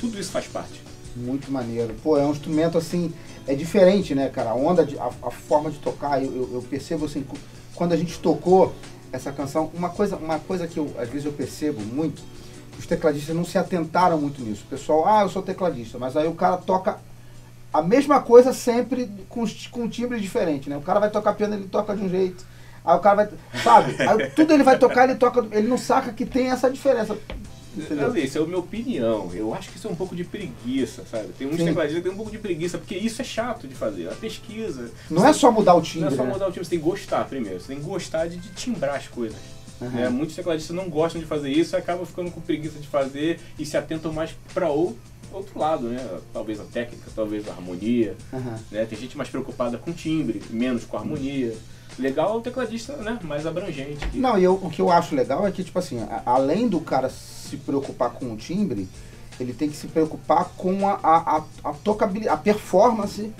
Tudo 0.00 0.18
isso 0.18 0.32
faz 0.32 0.46
parte. 0.46 0.82
Muito 1.14 1.52
maneiro. 1.52 1.94
Pô, 2.02 2.16
é 2.16 2.24
um 2.24 2.32
instrumento 2.32 2.78
assim, 2.78 3.12
é 3.46 3.54
diferente, 3.54 4.14
né, 4.14 4.30
cara? 4.30 4.50
A 4.50 4.54
onda, 4.54 4.84
de, 4.84 4.98
a, 4.98 5.10
a 5.22 5.30
forma 5.30 5.70
de 5.70 5.78
tocar, 5.78 6.22
eu, 6.22 6.50
eu, 6.54 6.62
percebo 6.62 7.04
assim, 7.04 7.24
quando 7.74 7.92
a 7.92 7.96
gente 7.96 8.18
tocou 8.18 8.72
essa 9.12 9.30
canção, 9.30 9.70
uma 9.74 9.90
coisa, 9.90 10.16
uma 10.16 10.38
coisa 10.38 10.66
que 10.66 10.78
eu, 10.78 10.92
às 10.98 11.08
vezes 11.08 11.26
eu 11.26 11.32
percebo 11.32 11.80
muito, 11.80 12.22
os 12.78 12.86
tecladistas 12.86 13.36
não 13.36 13.44
se 13.44 13.58
atentaram 13.58 14.18
muito 14.18 14.42
nisso. 14.42 14.64
O 14.66 14.70
pessoal, 14.70 15.06
ah, 15.06 15.22
eu 15.22 15.28
sou 15.28 15.42
tecladista, 15.42 15.98
mas 15.98 16.16
aí 16.16 16.26
o 16.26 16.34
cara 16.34 16.56
toca 16.56 16.98
a 17.72 17.82
mesma 17.82 18.20
coisa 18.20 18.52
sempre 18.52 19.10
com, 19.28 19.44
com 19.70 19.82
um 19.82 19.88
timbre 19.88 20.20
diferente, 20.20 20.68
né? 20.68 20.76
O 20.76 20.82
cara 20.82 21.00
vai 21.00 21.10
tocar 21.10 21.34
piano, 21.34 21.54
ele 21.54 21.68
toca 21.68 21.94
de 21.94 22.02
um 22.02 22.08
jeito. 22.08 22.44
Aí 22.84 22.96
o 22.96 23.00
cara 23.00 23.16
vai, 23.16 23.28
sabe? 23.62 23.96
Aí 24.02 24.30
tudo 24.30 24.52
ele 24.52 24.64
vai 24.64 24.78
tocar, 24.78 25.04
ele 25.04 25.14
toca, 25.14 25.46
ele 25.52 25.68
não 25.68 25.78
saca 25.78 26.12
que 26.12 26.26
tem 26.26 26.50
essa 26.50 26.70
diferença. 26.70 27.16
Ali, 28.04 28.24
isso 28.24 28.38
é 28.38 28.42
a 28.42 28.44
minha 28.44 28.58
opinião. 28.58 29.30
Eu 29.32 29.54
acho 29.54 29.70
que 29.70 29.76
isso 29.78 29.88
é 29.88 29.90
um 29.90 29.94
pouco 29.94 30.14
de 30.14 30.24
preguiça, 30.24 31.04
sabe? 31.10 31.28
Tem 31.38 31.46
uns 31.46 31.56
tecladistas 31.56 31.96
que 31.96 32.02
tem 32.02 32.12
um 32.12 32.16
pouco 32.16 32.30
de 32.30 32.38
preguiça, 32.38 32.76
porque 32.78 32.94
isso 32.94 33.20
é 33.22 33.24
chato 33.24 33.66
de 33.66 33.74
fazer. 33.74 34.08
A 34.08 34.14
pesquisa. 34.14 34.90
Não 35.10 35.26
é 35.26 35.32
só 35.32 35.50
mudar 35.50 35.72
o 35.74 35.76
Não 35.76 35.82
timbre, 35.82 36.12
é 36.12 36.16
só 36.16 36.24
né? 36.24 36.32
mudar 36.32 36.48
o 36.48 36.52
time, 36.52 36.64
você 36.64 36.70
tem 36.70 36.78
que 36.78 36.84
gostar 36.84 37.24
primeiro. 37.26 37.60
Você 37.60 37.68
tem 37.68 37.78
que 37.78 37.84
gostar 37.84 38.26
de, 38.26 38.36
de 38.36 38.48
timbrar 38.50 38.96
as 38.96 39.08
coisas. 39.08 39.38
Aham. 39.80 39.90
né? 39.90 40.08
Muitos 40.08 40.36
tecladistas 40.36 40.76
não 40.76 40.88
gostam 40.88 41.20
de 41.20 41.26
fazer 41.26 41.50
isso 41.50 41.74
e 41.74 41.78
acabam 41.78 42.04
ficando 42.06 42.30
com 42.30 42.40
preguiça 42.40 42.78
de 42.78 42.86
fazer 42.86 43.40
e 43.58 43.64
se 43.66 43.76
atentam 43.76 44.12
mais 44.12 44.30
para 44.54 44.70
o 44.70 44.96
outro 45.32 45.58
lado, 45.58 45.88
né? 45.88 46.18
Talvez 46.32 46.60
a 46.60 46.64
técnica, 46.64 47.10
talvez 47.14 47.48
a 47.48 47.52
harmonia. 47.52 48.14
Aham. 48.32 48.58
Né? 48.70 48.84
Tem 48.84 48.98
gente 48.98 49.16
mais 49.16 49.28
preocupada 49.30 49.78
com 49.78 49.92
timbre, 49.92 50.42
menos 50.50 50.84
com 50.84 50.96
a 50.96 51.00
harmonia. 51.00 51.54
Legal 51.98 52.34
é 52.34 52.36
o 52.36 52.40
tecladista 52.40 52.96
né? 52.96 53.18
mais 53.22 53.46
abrangente. 53.46 54.06
Não, 54.14 54.38
e 54.38 54.44
eu- 54.44 54.54
o 54.54 54.70
que 54.70 54.80
eu 54.80 54.90
acho 54.90 55.14
legal 55.14 55.46
é 55.46 55.50
que, 55.52 55.62
tipo 55.62 55.78
assim, 55.78 56.00
a- 56.00 56.22
além 56.26 56.68
do 56.68 56.80
cara 56.80 57.08
se 57.10 57.56
preocupar 57.58 58.10
com 58.10 58.32
o 58.32 58.36
timbre, 58.36 58.88
ele 59.38 59.52
tem 59.52 59.68
que 59.68 59.76
se 59.76 59.86
preocupar 59.88 60.50
com 60.56 60.88
a, 60.88 60.98
a, 61.02 61.36
a, 61.38 61.70
a 61.70 61.72
tocabilidade, 61.74 62.34
a 62.34 62.36
performance 62.38 63.32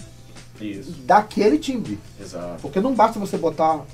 Isso, 0.61 0.92
daquele 1.04 1.59
timbre. 1.59 1.99
exato. 2.21 2.61
Porque 2.62 2.80
não 2.80 2.94
basta 2.94 3.18
você 3.18 3.37
botar 3.37 3.85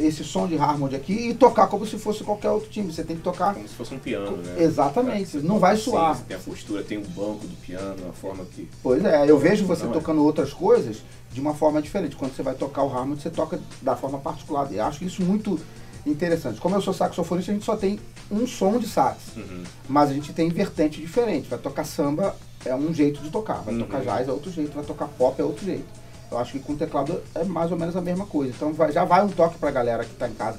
esse 0.00 0.24
som 0.24 0.48
de 0.48 0.56
Harmony 0.56 0.96
aqui 0.96 1.28
e 1.28 1.34
tocar 1.34 1.66
como 1.68 1.86
se 1.86 1.98
fosse 1.98 2.24
qualquer 2.24 2.50
outro 2.50 2.68
timbre. 2.70 2.92
Você 2.92 3.04
tem 3.04 3.16
que 3.16 3.22
tocar. 3.22 3.54
Como 3.54 3.68
se 3.68 3.74
fosse 3.74 3.94
um 3.94 3.98
piano, 3.98 4.36
né? 4.38 4.56
Exatamente, 4.62 5.30
Você 5.30 5.38
não 5.40 5.58
vai 5.58 5.76
suar. 5.76 6.12
assim, 6.12 6.24
Tem 6.26 6.36
a 6.36 6.40
postura, 6.40 6.82
tem 6.82 6.98
o 6.98 7.02
banco 7.02 7.46
do 7.46 7.56
piano, 7.64 8.08
a 8.08 8.12
forma 8.12 8.44
que. 8.46 8.68
Pois 8.82 9.04
é, 9.04 9.30
eu 9.30 9.38
vejo 9.38 9.64
você 9.66 9.84
Não 9.84 9.90
é. 9.90 9.94
tocando 9.94 10.24
outras 10.24 10.52
coisas 10.52 11.02
de 11.32 11.40
uma 11.40 11.54
forma 11.54 11.80
diferente. 11.82 12.16
Quando 12.16 12.34
você 12.34 12.42
vai 12.42 12.54
tocar 12.54 12.82
o 12.82 12.92
Harmony, 12.92 13.20
você 13.20 13.30
toca 13.30 13.60
da 13.82 13.94
forma 13.94 14.18
particular. 14.18 14.72
Eu 14.72 14.84
acho 14.84 15.04
isso 15.04 15.22
muito 15.22 15.60
interessante. 16.06 16.58
Como 16.58 16.74
eu 16.74 16.80
sou 16.80 16.94
saxofonista, 16.94 17.52
a 17.52 17.54
gente 17.54 17.64
só 17.66 17.76
tem 17.76 18.00
um 18.30 18.46
som 18.46 18.78
de 18.78 18.88
sax. 18.88 19.18
Uhum. 19.36 19.62
Mas 19.88 20.10
a 20.10 20.14
gente 20.14 20.32
tem 20.32 20.48
vertente 20.48 21.00
diferente. 21.00 21.48
Vai 21.48 21.58
tocar 21.58 21.84
samba 21.84 22.34
é 22.64 22.74
um 22.74 22.92
jeito 22.92 23.20
de 23.22 23.30
tocar, 23.30 23.62
vai 23.62 23.74
Uhum. 23.74 23.80
tocar 23.80 24.00
jazz 24.02 24.28
é 24.28 24.32
outro 24.32 24.50
jeito, 24.50 24.72
vai 24.74 24.84
tocar 24.84 25.06
pop 25.08 25.40
é 25.40 25.44
outro 25.44 25.64
jeito. 25.64 25.86
Eu 26.30 26.38
acho 26.38 26.52
que 26.52 26.58
com 26.58 26.76
teclado 26.76 27.22
é 27.34 27.42
mais 27.44 27.70
ou 27.72 27.78
menos 27.78 27.96
a 27.96 28.00
mesma 28.00 28.26
coisa. 28.26 28.52
Então 28.54 28.72
vai- 28.72 28.92
já 28.92 29.04
vai 29.04 29.24
um 29.24 29.28
toque 29.28 29.56
pra 29.58 29.70
galera 29.70 30.04
que 30.04 30.14
tá 30.14 30.28
em 30.28 30.34
casa. 30.34 30.58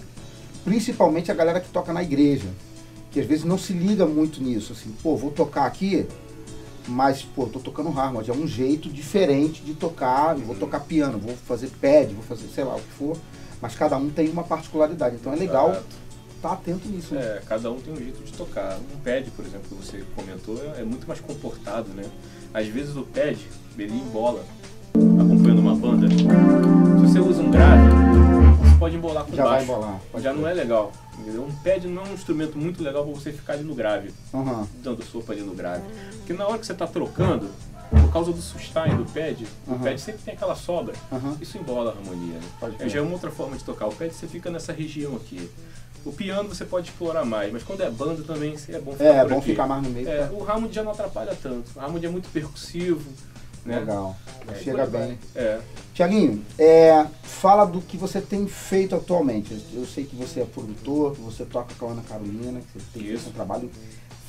Principalmente 0.63 1.32
a 1.32 1.36
galera 1.36 1.60
que 1.60 1.70
toca 1.70 1.94
na 1.94 2.01
igreja. 2.01 2.48
Que 3.12 3.20
às 3.20 3.25
vezes 3.25 3.44
não 3.46 3.58
se 3.58 3.74
liga 3.74 4.06
muito 4.06 4.41
nisso. 4.41 4.74
Assim, 4.74 4.91
pô, 5.03 5.15
vou 5.15 5.32
tocar 5.32 5.65
aqui, 5.65 6.08
mas, 6.88 7.22
pô, 7.24 7.46
tô 7.48 7.60
tocando 7.60 7.89
Harmony. 7.89 8.29
É 8.29 8.34
um 8.34 8.48
jeito 8.48 8.89
diferente 8.89 9.62
de 9.62 9.74
tocar. 9.74 10.36
Vou 10.36 10.53
Uhum. 10.53 10.60
tocar 10.60 10.79
piano, 10.82 11.20
vou 11.20 11.36
fazer 11.36 11.70
pad, 11.82 12.13
vou 12.13 12.24
fazer 12.24 12.48
sei 12.53 12.63
lá 12.63 12.75
o 12.75 12.79
que 12.82 12.91
for. 12.98 13.18
Mas 13.62 13.75
cada 13.75 13.96
um 13.98 14.10
tem 14.10 14.29
uma 14.29 14.44
particularidade. 14.44 15.15
Então 15.15 15.34
é 15.34 15.36
legal 15.36 15.70
Exato. 15.72 15.86
Estar 16.39 16.53
atento 16.53 16.88
nisso. 16.88 17.13
né? 17.13 17.22
É, 17.22 17.41
cada 17.46 17.72
um 17.72 17.79
tem 17.79 17.93
um 17.93 17.98
jeito 17.98 18.24
de 18.24 18.31
tocar. 18.34 18.77
Um 18.93 19.00
pad, 19.00 19.29
por 19.36 19.46
exemplo, 19.46 19.67
que 19.69 19.75
você 19.75 20.03
comentou, 20.15 20.58
é, 20.75 20.84
muito 20.84 21.08
mais 21.08 21.19
comportado, 21.19 21.89
né? 21.89 22.03
Às 22.53 22.67
vezes 22.67 22.96
o 22.96 23.03
pad, 23.03 23.38
ele 23.77 23.93
embola, 23.93 24.43
acompanhando 24.93 25.60
uma 25.60 25.75
banda. 25.75 26.08
Se 26.10 27.13
você 27.13 27.19
usa 27.19 27.41
um 27.41 27.51
grave, 27.51 27.84
você 28.63 28.75
pode 28.79 28.96
embolar 28.96 29.25
com 29.25 29.36
Já 29.36 29.43
vai 29.43 29.51
baixo. 29.53 29.72
embolar. 29.72 30.00
pode 30.12 30.24
Já 30.24 30.31
crer. 30.31 30.41
não 30.41 30.50
é 30.50 30.53
legal, 30.53 30.91
entendeu? 31.19 31.43
Um 31.43 31.51
pad 31.63 31.88
não 31.88 32.05
é 32.05 32.10
um 32.10 32.13
instrumento 32.13 32.58
muito 32.58 32.81
legal 32.84 33.03
para 33.05 33.13
você 33.13 33.31
ficar 33.31 33.53
ali 33.53 33.63
no 33.63 33.75
grave, 33.75 34.12
Aham. 34.34 34.67
dando 34.84 35.03
sopa 35.03 35.34
ali 35.34 35.41
no 35.41 35.53
grave. 35.53 35.84
Porque 36.17 36.34
na 36.34 36.48
hora 36.48 36.58
que 36.58 36.65
você 36.65 36.72
está 36.74 36.88
trocando, 36.88 37.50
por 37.91 38.12
causa 38.12 38.31
do 38.31 38.41
sustain 38.41 38.96
do 38.96 39.05
pad, 39.05 39.46
o 39.67 39.74
Aham. 39.74 39.84
pad 39.84 40.00
sempre 40.01 40.22
tem 40.24 40.34
aquela 40.34 40.55
sobra. 40.55 40.93
Aham. 41.12 41.38
Isso 41.41 41.58
embola 41.58 41.91
a 41.91 41.93
harmonia. 41.96 42.39
Né? 42.79 42.89
Já 42.89 43.00
é 43.00 43.01
uma 43.01 43.13
outra 43.13 43.29
forma 43.31 43.58
de 43.58 43.63
tocar. 43.63 43.88
O 43.88 43.93
pad 43.96 44.12
você 44.13 44.27
fica 44.27 44.50
nessa 44.50 44.72
região 44.74 45.15
aqui. 45.15 45.50
O 46.06 46.12
piano 46.12 46.50
você 46.50 46.65
pode 46.65 46.89
explorar 46.89 47.25
mais, 47.25 47.51
mas 47.51 47.63
quando 47.63 47.82
é 47.82 47.89
banda 47.89 48.24
também 48.24 48.56
é 48.70 48.79
bom 48.79 48.94
ficar 48.94 49.03
É, 49.06 49.18
é 49.18 49.25
bom 49.27 49.38
aqui. 49.38 49.50
ficar 49.51 49.68
mais 49.68 49.84
no 49.84 49.89
meio. 49.89 50.08
É, 50.10 50.25
tá? 50.25 50.34
o 50.34 50.50
Hammond 50.50 50.74
já 50.74 50.84
não 50.84 50.91
atrapalha 50.91 51.38
tanto. 51.41 51.70
O 51.75 51.79
Hammond 51.79 52.06
é 52.06 52.10
muito 52.10 52.29
percussivo. 52.32 53.12
Né? 53.65 53.79
Legal. 53.79 54.15
É, 54.48 54.56
Chega 54.56 54.86
bem. 54.86 55.20
É. 55.36 55.60
Tiaguinho, 55.94 56.44
é, 56.58 57.06
fala 57.24 57.65
do 57.65 57.82
que 57.82 57.98
você 57.98 58.22
tem 58.22 58.48
feito 58.48 58.96
atualmente. 58.96 59.53
Eu 59.74 59.86
sei 59.86 60.06
que 60.06 60.15
você 60.15 60.39
é 60.39 60.46
produtor, 60.46 61.13
que 61.15 61.22
você 61.22 61.44
toca 61.44 61.74
com 61.77 61.89
a 61.89 61.91
Ana 61.91 62.01
Carolina, 62.08 62.62
que 62.62 62.79
você 62.79 62.86
tem 62.94 63.13
Isso. 63.13 63.29
um 63.29 63.34
trabalho 63.34 63.70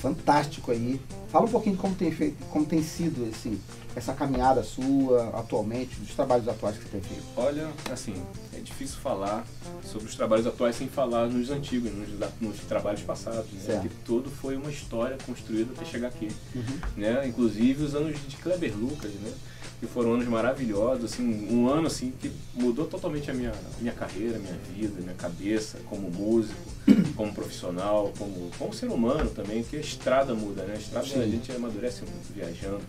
fantástico 0.00 0.70
aí. 0.70 1.00
Fala 1.28 1.44
um 1.46 1.50
pouquinho 1.50 1.76
de 1.76 1.80
como 1.80 1.94
tem 1.94 2.10
feito, 2.10 2.44
como 2.46 2.64
tem 2.64 2.82
sido 2.82 3.28
esse, 3.28 3.60
essa 3.94 4.12
caminhada 4.12 4.62
sua 4.62 5.28
atualmente, 5.38 5.94
dos 6.00 6.14
trabalhos 6.14 6.48
atuais 6.48 6.76
que 6.76 6.84
você 6.84 6.88
tem 6.88 7.00
feito. 7.00 7.22
Olha, 7.36 7.68
assim, 7.92 8.14
é 8.52 8.58
difícil 8.58 8.98
falar 8.98 9.46
sobre 9.84 10.08
os 10.08 10.14
trabalhos 10.14 10.46
atuais 10.46 10.74
sem 10.74 10.88
falar 10.88 11.26
nos 11.28 11.50
antigos, 11.50 11.92
nos, 11.92 12.08
nos 12.40 12.58
trabalhos 12.60 13.02
passados, 13.02 13.50
né? 13.52 13.80
Que 13.82 13.88
tudo 14.04 14.30
foi 14.30 14.56
uma 14.56 14.70
história 14.70 15.16
construída 15.24 15.72
até 15.76 15.84
chegar 15.84 16.08
aqui. 16.08 16.28
Uhum. 16.54 16.78
né? 16.96 17.26
Inclusive 17.28 17.84
os 17.84 17.94
anos 17.94 18.18
de 18.26 18.36
Kleber 18.36 18.76
Lucas, 18.76 19.12
né? 19.12 19.32
Que 19.80 19.86
foram 19.86 20.12
anos 20.12 20.28
maravilhosos, 20.28 21.04
assim, 21.04 21.48
um 21.50 21.66
ano 21.66 21.86
assim 21.86 22.12
que 22.20 22.30
mudou 22.54 22.86
totalmente 22.86 23.30
a 23.30 23.34
minha, 23.34 23.52
minha 23.80 23.94
carreira, 23.94 24.38
minha 24.38 24.58
vida, 24.76 25.00
minha 25.00 25.14
cabeça, 25.14 25.78
como 25.88 26.10
músico, 26.10 26.60
como 27.16 27.32
profissional, 27.32 28.12
como, 28.18 28.50
como 28.58 28.74
ser 28.74 28.90
humano 28.90 29.30
também, 29.30 29.62
que 29.62 29.76
a 29.76 29.80
estrada 29.80 30.34
muda, 30.34 30.64
né? 30.64 30.74
A 30.74 30.78
estrada 30.78 31.06
Sim. 31.06 31.22
a 31.22 31.26
gente 31.26 31.50
amadurece 31.50 32.02
muito 32.02 32.32
viajando, 32.34 32.82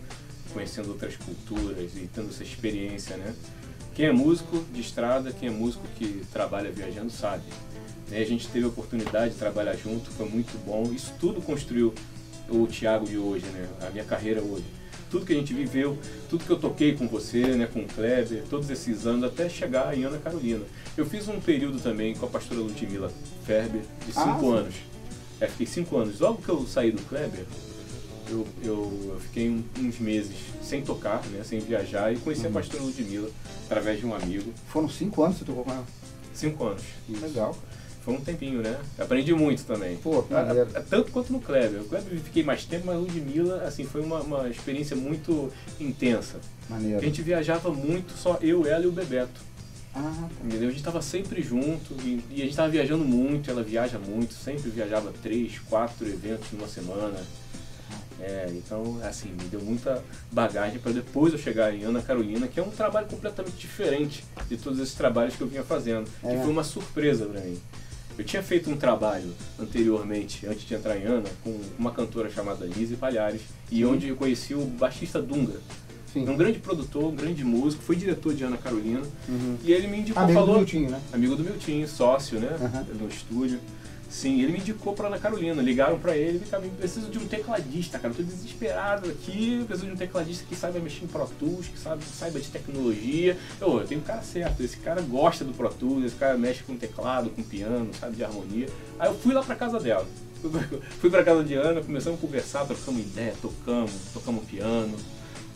conhecendo 0.52 0.90
outras 0.90 1.16
culturas 1.16 1.92
e 1.96 2.08
tendo 2.14 2.28
essa 2.28 2.42
experiência, 2.42 3.16
né? 3.16 3.34
Quem 3.94 4.06
é 4.06 4.12
músico 4.12 4.62
de 4.72 4.80
estrada, 4.80 5.32
quem 5.32 5.48
é 5.48 5.52
músico 5.52 5.86
que 5.96 6.22
trabalha 6.32 6.70
viajando 6.70 7.10
sabe. 7.10 7.44
Né? 8.08 8.18
A 8.18 8.24
gente 8.24 8.48
teve 8.48 8.64
a 8.64 8.68
oportunidade 8.68 9.32
de 9.32 9.38
trabalhar 9.38 9.76
junto, 9.76 10.10
foi 10.10 10.28
muito 10.28 10.58
bom. 10.64 10.90
Isso 10.92 11.12
tudo 11.20 11.40
construiu 11.42 11.94
o 12.48 12.66
Thiago 12.66 13.06
de 13.06 13.18
hoje, 13.18 13.46
né? 13.46 13.68
A 13.86 13.90
minha 13.90 14.04
carreira 14.04 14.40
hoje. 14.40 14.64
Tudo 15.12 15.26
que 15.26 15.32
a 15.32 15.36
gente 15.36 15.52
viveu, 15.54 15.96
tudo 16.30 16.42
que 16.44 16.50
eu 16.50 16.58
toquei 16.58 16.96
com 16.96 17.06
você, 17.06 17.42
né, 17.54 17.68
com 17.72 17.80
o 17.80 17.86
Kleber, 17.86 18.42
todos 18.48 18.68
esses 18.70 19.06
anos 19.06 19.22
até 19.24 19.48
chegar 19.48 19.96
em 19.96 20.04
Ana 20.04 20.16
Carolina. 20.18 20.64
Eu 20.96 21.04
fiz 21.06 21.28
um 21.28 21.38
período 21.38 21.78
também 21.78 22.14
com 22.16 22.24
a 22.26 22.28
pastora 22.28 22.60
Ludmilla 22.60 23.12
Ferber 23.46 23.82
de 24.06 24.12
Ah, 24.16 24.24
cinco 24.24 24.40
sim. 24.40 24.52
anos. 24.56 24.74
É, 25.40 25.46
fiquei 25.46 25.66
cinco 25.66 25.96
anos. 25.98 26.18
Logo 26.18 26.40
que 26.42 26.48
eu 26.48 26.66
saí 26.66 26.90
do 26.90 27.02
Kleber, 27.02 27.44
eu, 28.30 28.46
eu, 28.64 29.10
eu 29.14 29.20
fiquei 29.20 29.50
um- 29.50 29.62
uns 29.80 29.98
meses 29.98 30.34
sem 30.62 30.80
tocar, 30.82 31.22
né, 31.26 31.42
sem 31.44 31.58
viajar 31.60 32.10
e 32.12 32.16
conheci 32.16 32.42
Uhum. 32.46 32.50
a 32.50 32.52
pastora 32.54 32.82
Ludmilla 32.82 33.28
através 33.66 34.00
de 34.00 34.06
um 34.06 34.14
amigo. 34.14 34.50
Foram 34.68 34.88
cinco 34.88 35.22
anos 35.22 35.36
que 35.36 35.40
você 35.44 35.46
tocou 35.46 35.64
com 35.64 35.72
ela. 35.72 35.86
Cinco 36.32 36.64
anos. 36.64 36.82
Isso. 37.06 37.20
Legal. 37.22 37.54
Foi 38.04 38.14
um 38.14 38.20
tempinho, 38.20 38.60
né? 38.62 38.78
Aprendi 38.98 39.32
muito 39.32 39.64
também. 39.64 39.96
Pô, 39.96 40.22
que 40.24 40.34
Ah, 40.34 40.44
maneiro. 40.44 40.68
ah, 40.74 40.82
Tanto 40.88 41.10
quanto 41.12 41.32
no 41.32 41.40
Kleber. 41.40 41.80
O 41.82 41.84
Kleber 41.84 42.18
fiquei 42.20 42.42
mais 42.42 42.64
tempo, 42.64 42.86
mas 42.86 42.96
o 42.96 43.00
Ludmilla, 43.00 43.62
assim, 43.62 43.84
foi 43.84 44.00
uma, 44.02 44.20
uma 44.20 44.48
experiência 44.48 44.96
muito 44.96 45.52
intensa. 45.78 46.38
A 46.68 46.74
Maneiro. 46.74 47.00
gente 47.00 47.22
viajava 47.22 47.70
muito, 47.70 48.12
só 48.16 48.38
eu, 48.42 48.66
ela 48.66 48.84
e 48.84 48.86
o 48.88 48.92
Bebeto. 48.92 49.40
Ah, 49.94 50.00
tá. 50.20 50.28
Entendeu? 50.44 50.68
A 50.68 50.70
gente 50.70 50.80
estava 50.80 51.00
sempre 51.02 51.42
junto 51.42 51.94
e, 52.02 52.20
e 52.30 52.36
a 52.36 52.38
gente 52.40 52.50
estava 52.50 52.68
viajando 52.70 53.04
muito, 53.04 53.50
ela 53.50 53.62
viaja 53.62 53.98
muito, 53.98 54.32
sempre 54.34 54.68
viajava 54.70 55.12
três, 55.22 55.58
quatro 55.68 56.06
eventos 56.08 56.50
numa 56.52 56.66
semana. 56.66 57.20
É, 58.20 58.46
então, 58.52 58.98
assim, 59.02 59.30
me 59.30 59.48
deu 59.50 59.60
muita 59.60 60.02
bagagem 60.30 60.78
para 60.78 60.92
depois 60.92 61.32
eu 61.32 61.38
chegar 61.38 61.74
em 61.74 61.82
Ana 61.82 62.00
Carolina, 62.00 62.46
que 62.46 62.58
é 62.60 62.62
um 62.62 62.70
trabalho 62.70 63.06
completamente 63.08 63.56
diferente 63.56 64.24
de 64.48 64.56
todos 64.56 64.78
esses 64.78 64.94
trabalhos 64.94 65.34
que 65.34 65.40
eu 65.42 65.48
vinha 65.48 65.64
fazendo, 65.64 66.08
É. 66.22 66.30
que 66.36 66.42
foi 66.42 66.50
uma 66.52 66.62
surpresa 66.64 67.26
para 67.26 67.40
mim. 67.40 67.58
Eu 68.22 68.26
tinha 68.26 68.40
feito 68.42 68.70
um 68.70 68.76
trabalho 68.76 69.34
anteriormente, 69.58 70.46
antes 70.46 70.64
de 70.64 70.72
entrar 70.74 70.96
em 70.96 71.02
Ana, 71.02 71.28
com 71.42 71.60
uma 71.76 71.90
cantora 71.90 72.30
chamada 72.30 72.64
Nise 72.66 72.94
Palhares, 72.94 73.40
e 73.68 73.78
Sim. 73.78 73.84
onde 73.84 74.06
eu 74.10 74.16
conheci 74.16 74.54
o 74.54 74.64
baixista 74.64 75.20
Dunga. 75.20 75.58
Sim. 76.12 76.28
Um 76.28 76.36
grande 76.36 76.58
produtor, 76.58 77.04
um 77.04 77.14
grande 77.16 77.42
músico, 77.44 77.82
foi 77.82 77.96
diretor 77.96 78.34
de 78.34 78.44
Ana 78.44 78.56
Carolina, 78.58 79.00
Uhum. 79.28 79.56
e 79.64 79.72
ele 79.72 79.86
me 79.86 79.98
indicou, 80.00 80.22
Amigo 80.22 80.38
do 80.40 80.44
falou... 80.46 80.56
Miltinho, 80.58 80.90
né? 80.90 81.00
Amigo 81.12 81.34
do 81.36 81.42
Miltinho, 81.44 81.88
sócio, 81.88 82.38
né? 82.38 82.56
Aham. 82.60 82.86
No 83.00 83.08
estúdio. 83.08 83.58
Sim, 84.10 84.42
ele 84.42 84.52
me 84.52 84.58
indicou 84.58 84.92
pra 84.92 85.06
Ana 85.08 85.18
Carolina. 85.18 85.62
Ligaram 85.62 85.98
pra 85.98 86.14
ele, 86.14 86.40
cá, 86.40 86.58
eu 86.58 86.68
preciso 86.72 87.08
de 87.10 87.18
um 87.18 87.26
tecladista, 87.26 87.98
cara. 87.98 88.12
Tô 88.12 88.22
desesperado 88.22 89.08
aqui, 89.08 89.64
preciso 89.66 89.86
de 89.86 89.92
um 89.94 89.96
tecladista 89.96 90.44
que 90.46 90.54
saiba 90.54 90.78
mexer 90.80 91.04
em 91.04 91.08
Pro 91.08 91.26
Tools, 91.38 91.66
que 91.68 91.78
saiba, 91.78 92.02
saiba 92.02 92.38
de 92.38 92.48
tecnologia. 92.48 93.38
Eu, 93.58 93.80
eu 93.80 93.86
tenho 93.86 94.02
o 94.02 94.04
cara 94.04 94.20
certo, 94.20 94.62
esse 94.62 94.76
cara 94.76 95.00
gosta 95.00 95.46
do 95.46 95.54
Pro 95.54 95.70
Tools, 95.72 96.04
esse 96.04 96.16
cara 96.16 96.36
mexe 96.36 96.62
com 96.62 96.76
teclado, 96.76 97.30
com 97.30 97.42
piano, 97.42 97.88
sabe 97.98 98.16
de 98.16 98.22
harmonia. 98.22 98.66
Aí 98.98 99.08
eu 99.08 99.14
fui 99.14 99.32
lá 99.32 99.42
pra 99.42 99.54
casa 99.56 99.80
dela. 99.80 100.06
Fui 101.00 101.08
pra 101.08 101.22
casa 101.22 101.44
de 101.44 101.54
Ana, 101.54 101.80
começamos 101.80 102.18
a 102.18 102.20
conversar, 102.20 102.64
trocamos 102.66 103.00
ideia, 103.00 103.32
tocamos, 103.40 103.92
tocamos 104.12 104.44
piano. 104.44 104.94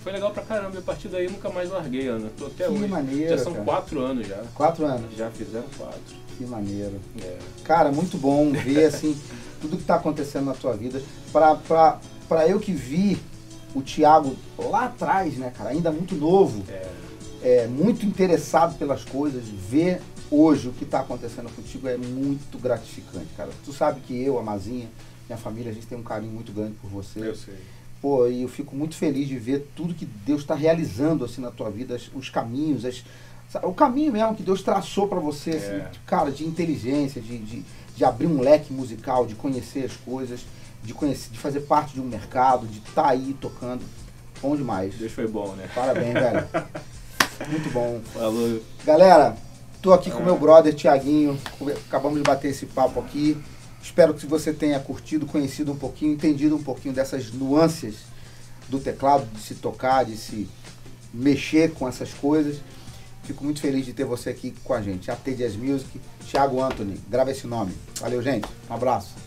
Foi 0.07 0.13
legal 0.13 0.31
pra 0.31 0.45
caramba, 0.45 0.77
e 0.77 0.79
a 0.79 0.83
partir 0.83 1.09
daí 1.09 1.25
eu 1.25 1.33
nunca 1.33 1.51
mais 1.51 1.69
larguei, 1.69 2.07
Ana. 2.07 2.31
Tô 2.39 2.47
até 2.47 2.67
Que 2.67 2.71
hoje. 2.71 2.87
maneiro, 2.87 3.37
já 3.37 3.43
são 3.43 3.53
cara. 3.55 3.65
quatro 3.65 4.01
anos 4.01 4.25
já. 4.25 4.41
Quatro 4.55 4.87
anos. 4.87 5.17
Já 5.17 5.29
fizeram 5.33 5.67
quatro. 5.77 6.15
Que 6.39 6.47
maneiro. 6.47 7.01
É. 7.21 7.39
Cara, 7.65 7.91
muito 7.91 8.17
bom 8.17 8.53
ver 8.53 8.85
assim 8.85 9.21
tudo 9.61 9.75
que 9.75 9.83
está 9.83 9.97
acontecendo 9.97 10.45
na 10.45 10.55
tua 10.55 10.77
vida. 10.77 11.03
Pra, 11.33 11.57
pra, 11.57 11.99
pra 12.29 12.47
eu 12.47 12.61
que 12.61 12.71
vi 12.71 13.19
o 13.75 13.83
Thiago 13.83 14.37
lá 14.57 14.85
atrás, 14.85 15.37
né, 15.39 15.51
cara, 15.51 15.71
ainda 15.71 15.91
muito 15.91 16.15
novo, 16.15 16.63
É. 16.71 17.65
é, 17.65 17.67
muito 17.67 18.07
interessado 18.07 18.79
pelas 18.79 19.05
coisas, 19.05 19.43
ver 19.49 20.01
hoje 20.31 20.69
o 20.69 20.73
que 20.73 20.85
está 20.85 21.01
acontecendo 21.01 21.51
contigo 21.53 21.89
é 21.89 21.97
muito 21.97 22.57
gratificante, 22.61 23.27
cara. 23.37 23.51
Tu 23.65 23.73
sabe 23.73 23.99
que 24.03 24.23
eu, 24.23 24.39
a 24.39 24.43
Mazinha, 24.45 24.89
minha 25.29 25.37
família, 25.37 25.73
a 25.73 25.75
gente 25.75 25.89
tem 25.89 25.99
um 25.99 26.05
carinho 26.05 26.31
muito 26.33 26.53
grande 26.53 26.75
por 26.81 26.89
você. 26.89 27.19
Eu 27.29 27.35
sei. 27.35 27.57
Pô, 28.01 28.27
e 28.29 28.43
eu 28.43 28.49
fico 28.49 28.77
muito 28.77 28.95
feliz 28.95 29.27
de 29.27 29.39
ver 29.39 29.69
tudo 29.75 29.95
que 29.95 30.05
Deus 30.05 30.43
está 30.43 30.55
realizando 30.55 31.25
assim 31.25 31.41
na 31.41 31.51
tua 31.51 31.71
vida, 31.71 31.99
os 32.15 32.29
caminhos, 32.29 32.85
as- 32.85 33.03
o 33.63 33.73
caminho 33.73 34.13
mesmo 34.13 34.35
que 34.35 34.43
Deus 34.43 34.63
traçou 34.63 35.09
para 35.09 35.19
você, 35.19 35.51
assim, 35.53 35.67
É. 35.77 35.91
cara, 36.05 36.31
de 36.31 36.45
inteligência, 36.47 37.21
de, 37.23 37.39
de, 37.39 37.65
de 37.97 38.05
abrir 38.05 38.27
um 38.27 38.41
leque 38.41 38.73
musical, 38.73 39.25
de 39.27 39.35
conhecer 39.35 39.85
as 39.87 39.97
coisas, 39.97 40.41
de 40.83 40.93
conhecer, 40.93 41.31
de 41.33 41.39
fazer 41.39 41.61
parte 41.61 41.95
de 41.95 42.01
um 42.01 42.05
mercado, 42.05 42.67
de 42.67 42.79
estar 42.79 43.09
aí 43.09 43.35
tocando. 43.41 43.83
Bom 44.43 44.55
demais. 44.55 44.95
Deus 44.95 45.13
foi 45.13 45.27
bom, 45.27 45.55
né? 45.55 45.69
Parabéns, 45.75 46.13
velho. 46.13 46.47
Muito 47.49 47.71
bom. 47.71 48.01
Falou. 48.13 48.61
Galera, 48.85 49.37
tô 49.83 49.93
aqui 49.93 50.11
com 50.11 50.23
meu 50.23 50.39
brother 50.39 50.75
Tiaguinho. 50.75 51.39
Acabamos 51.89 52.19
de 52.19 52.23
bater 52.25 52.51
esse 52.51 52.67
papo 52.67 53.01
aqui. 53.01 53.37
Espero 53.87 54.13
que 54.13 54.27
você 54.27 54.53
tenha 54.53 54.81
curtido, 54.81 55.27
conhecido 55.27 55.71
um 55.71 55.77
pouquinho, 55.77 56.13
entendido 56.13 56.57
um 56.57 56.63
pouquinho 56.63 56.93
dessas 56.93 57.31
nuances 57.31 57.95
do 58.69 58.81
teclado, 58.81 59.25
de 59.33 59.41
se 59.41 59.55
tocar, 59.55 60.05
de 60.05 60.17
se 60.17 60.49
mexer 61.15 61.73
com 61.73 61.87
essas 61.87 62.13
coisas. 62.13 62.57
Fico 63.23 63.45
muito 63.45 63.61
feliz 63.61 63.87
de 63.87 63.93
ter 63.93 64.05
você 64.05 64.31
aqui 64.31 64.53
com 64.65 64.75
a 64.75 64.83
gente. 64.83 65.09
AT 65.09 65.25
Jazz 65.33 65.55
Music, 65.55 66.01
Thiago 66.29 66.61
Anthony. 66.61 67.01
Grava 67.09 67.31
esse 67.31 67.47
nome. 67.47 67.75
Valeu, 68.01 68.21
gente. 68.21 68.49
Um 68.69 68.75
abraço. 68.75 69.26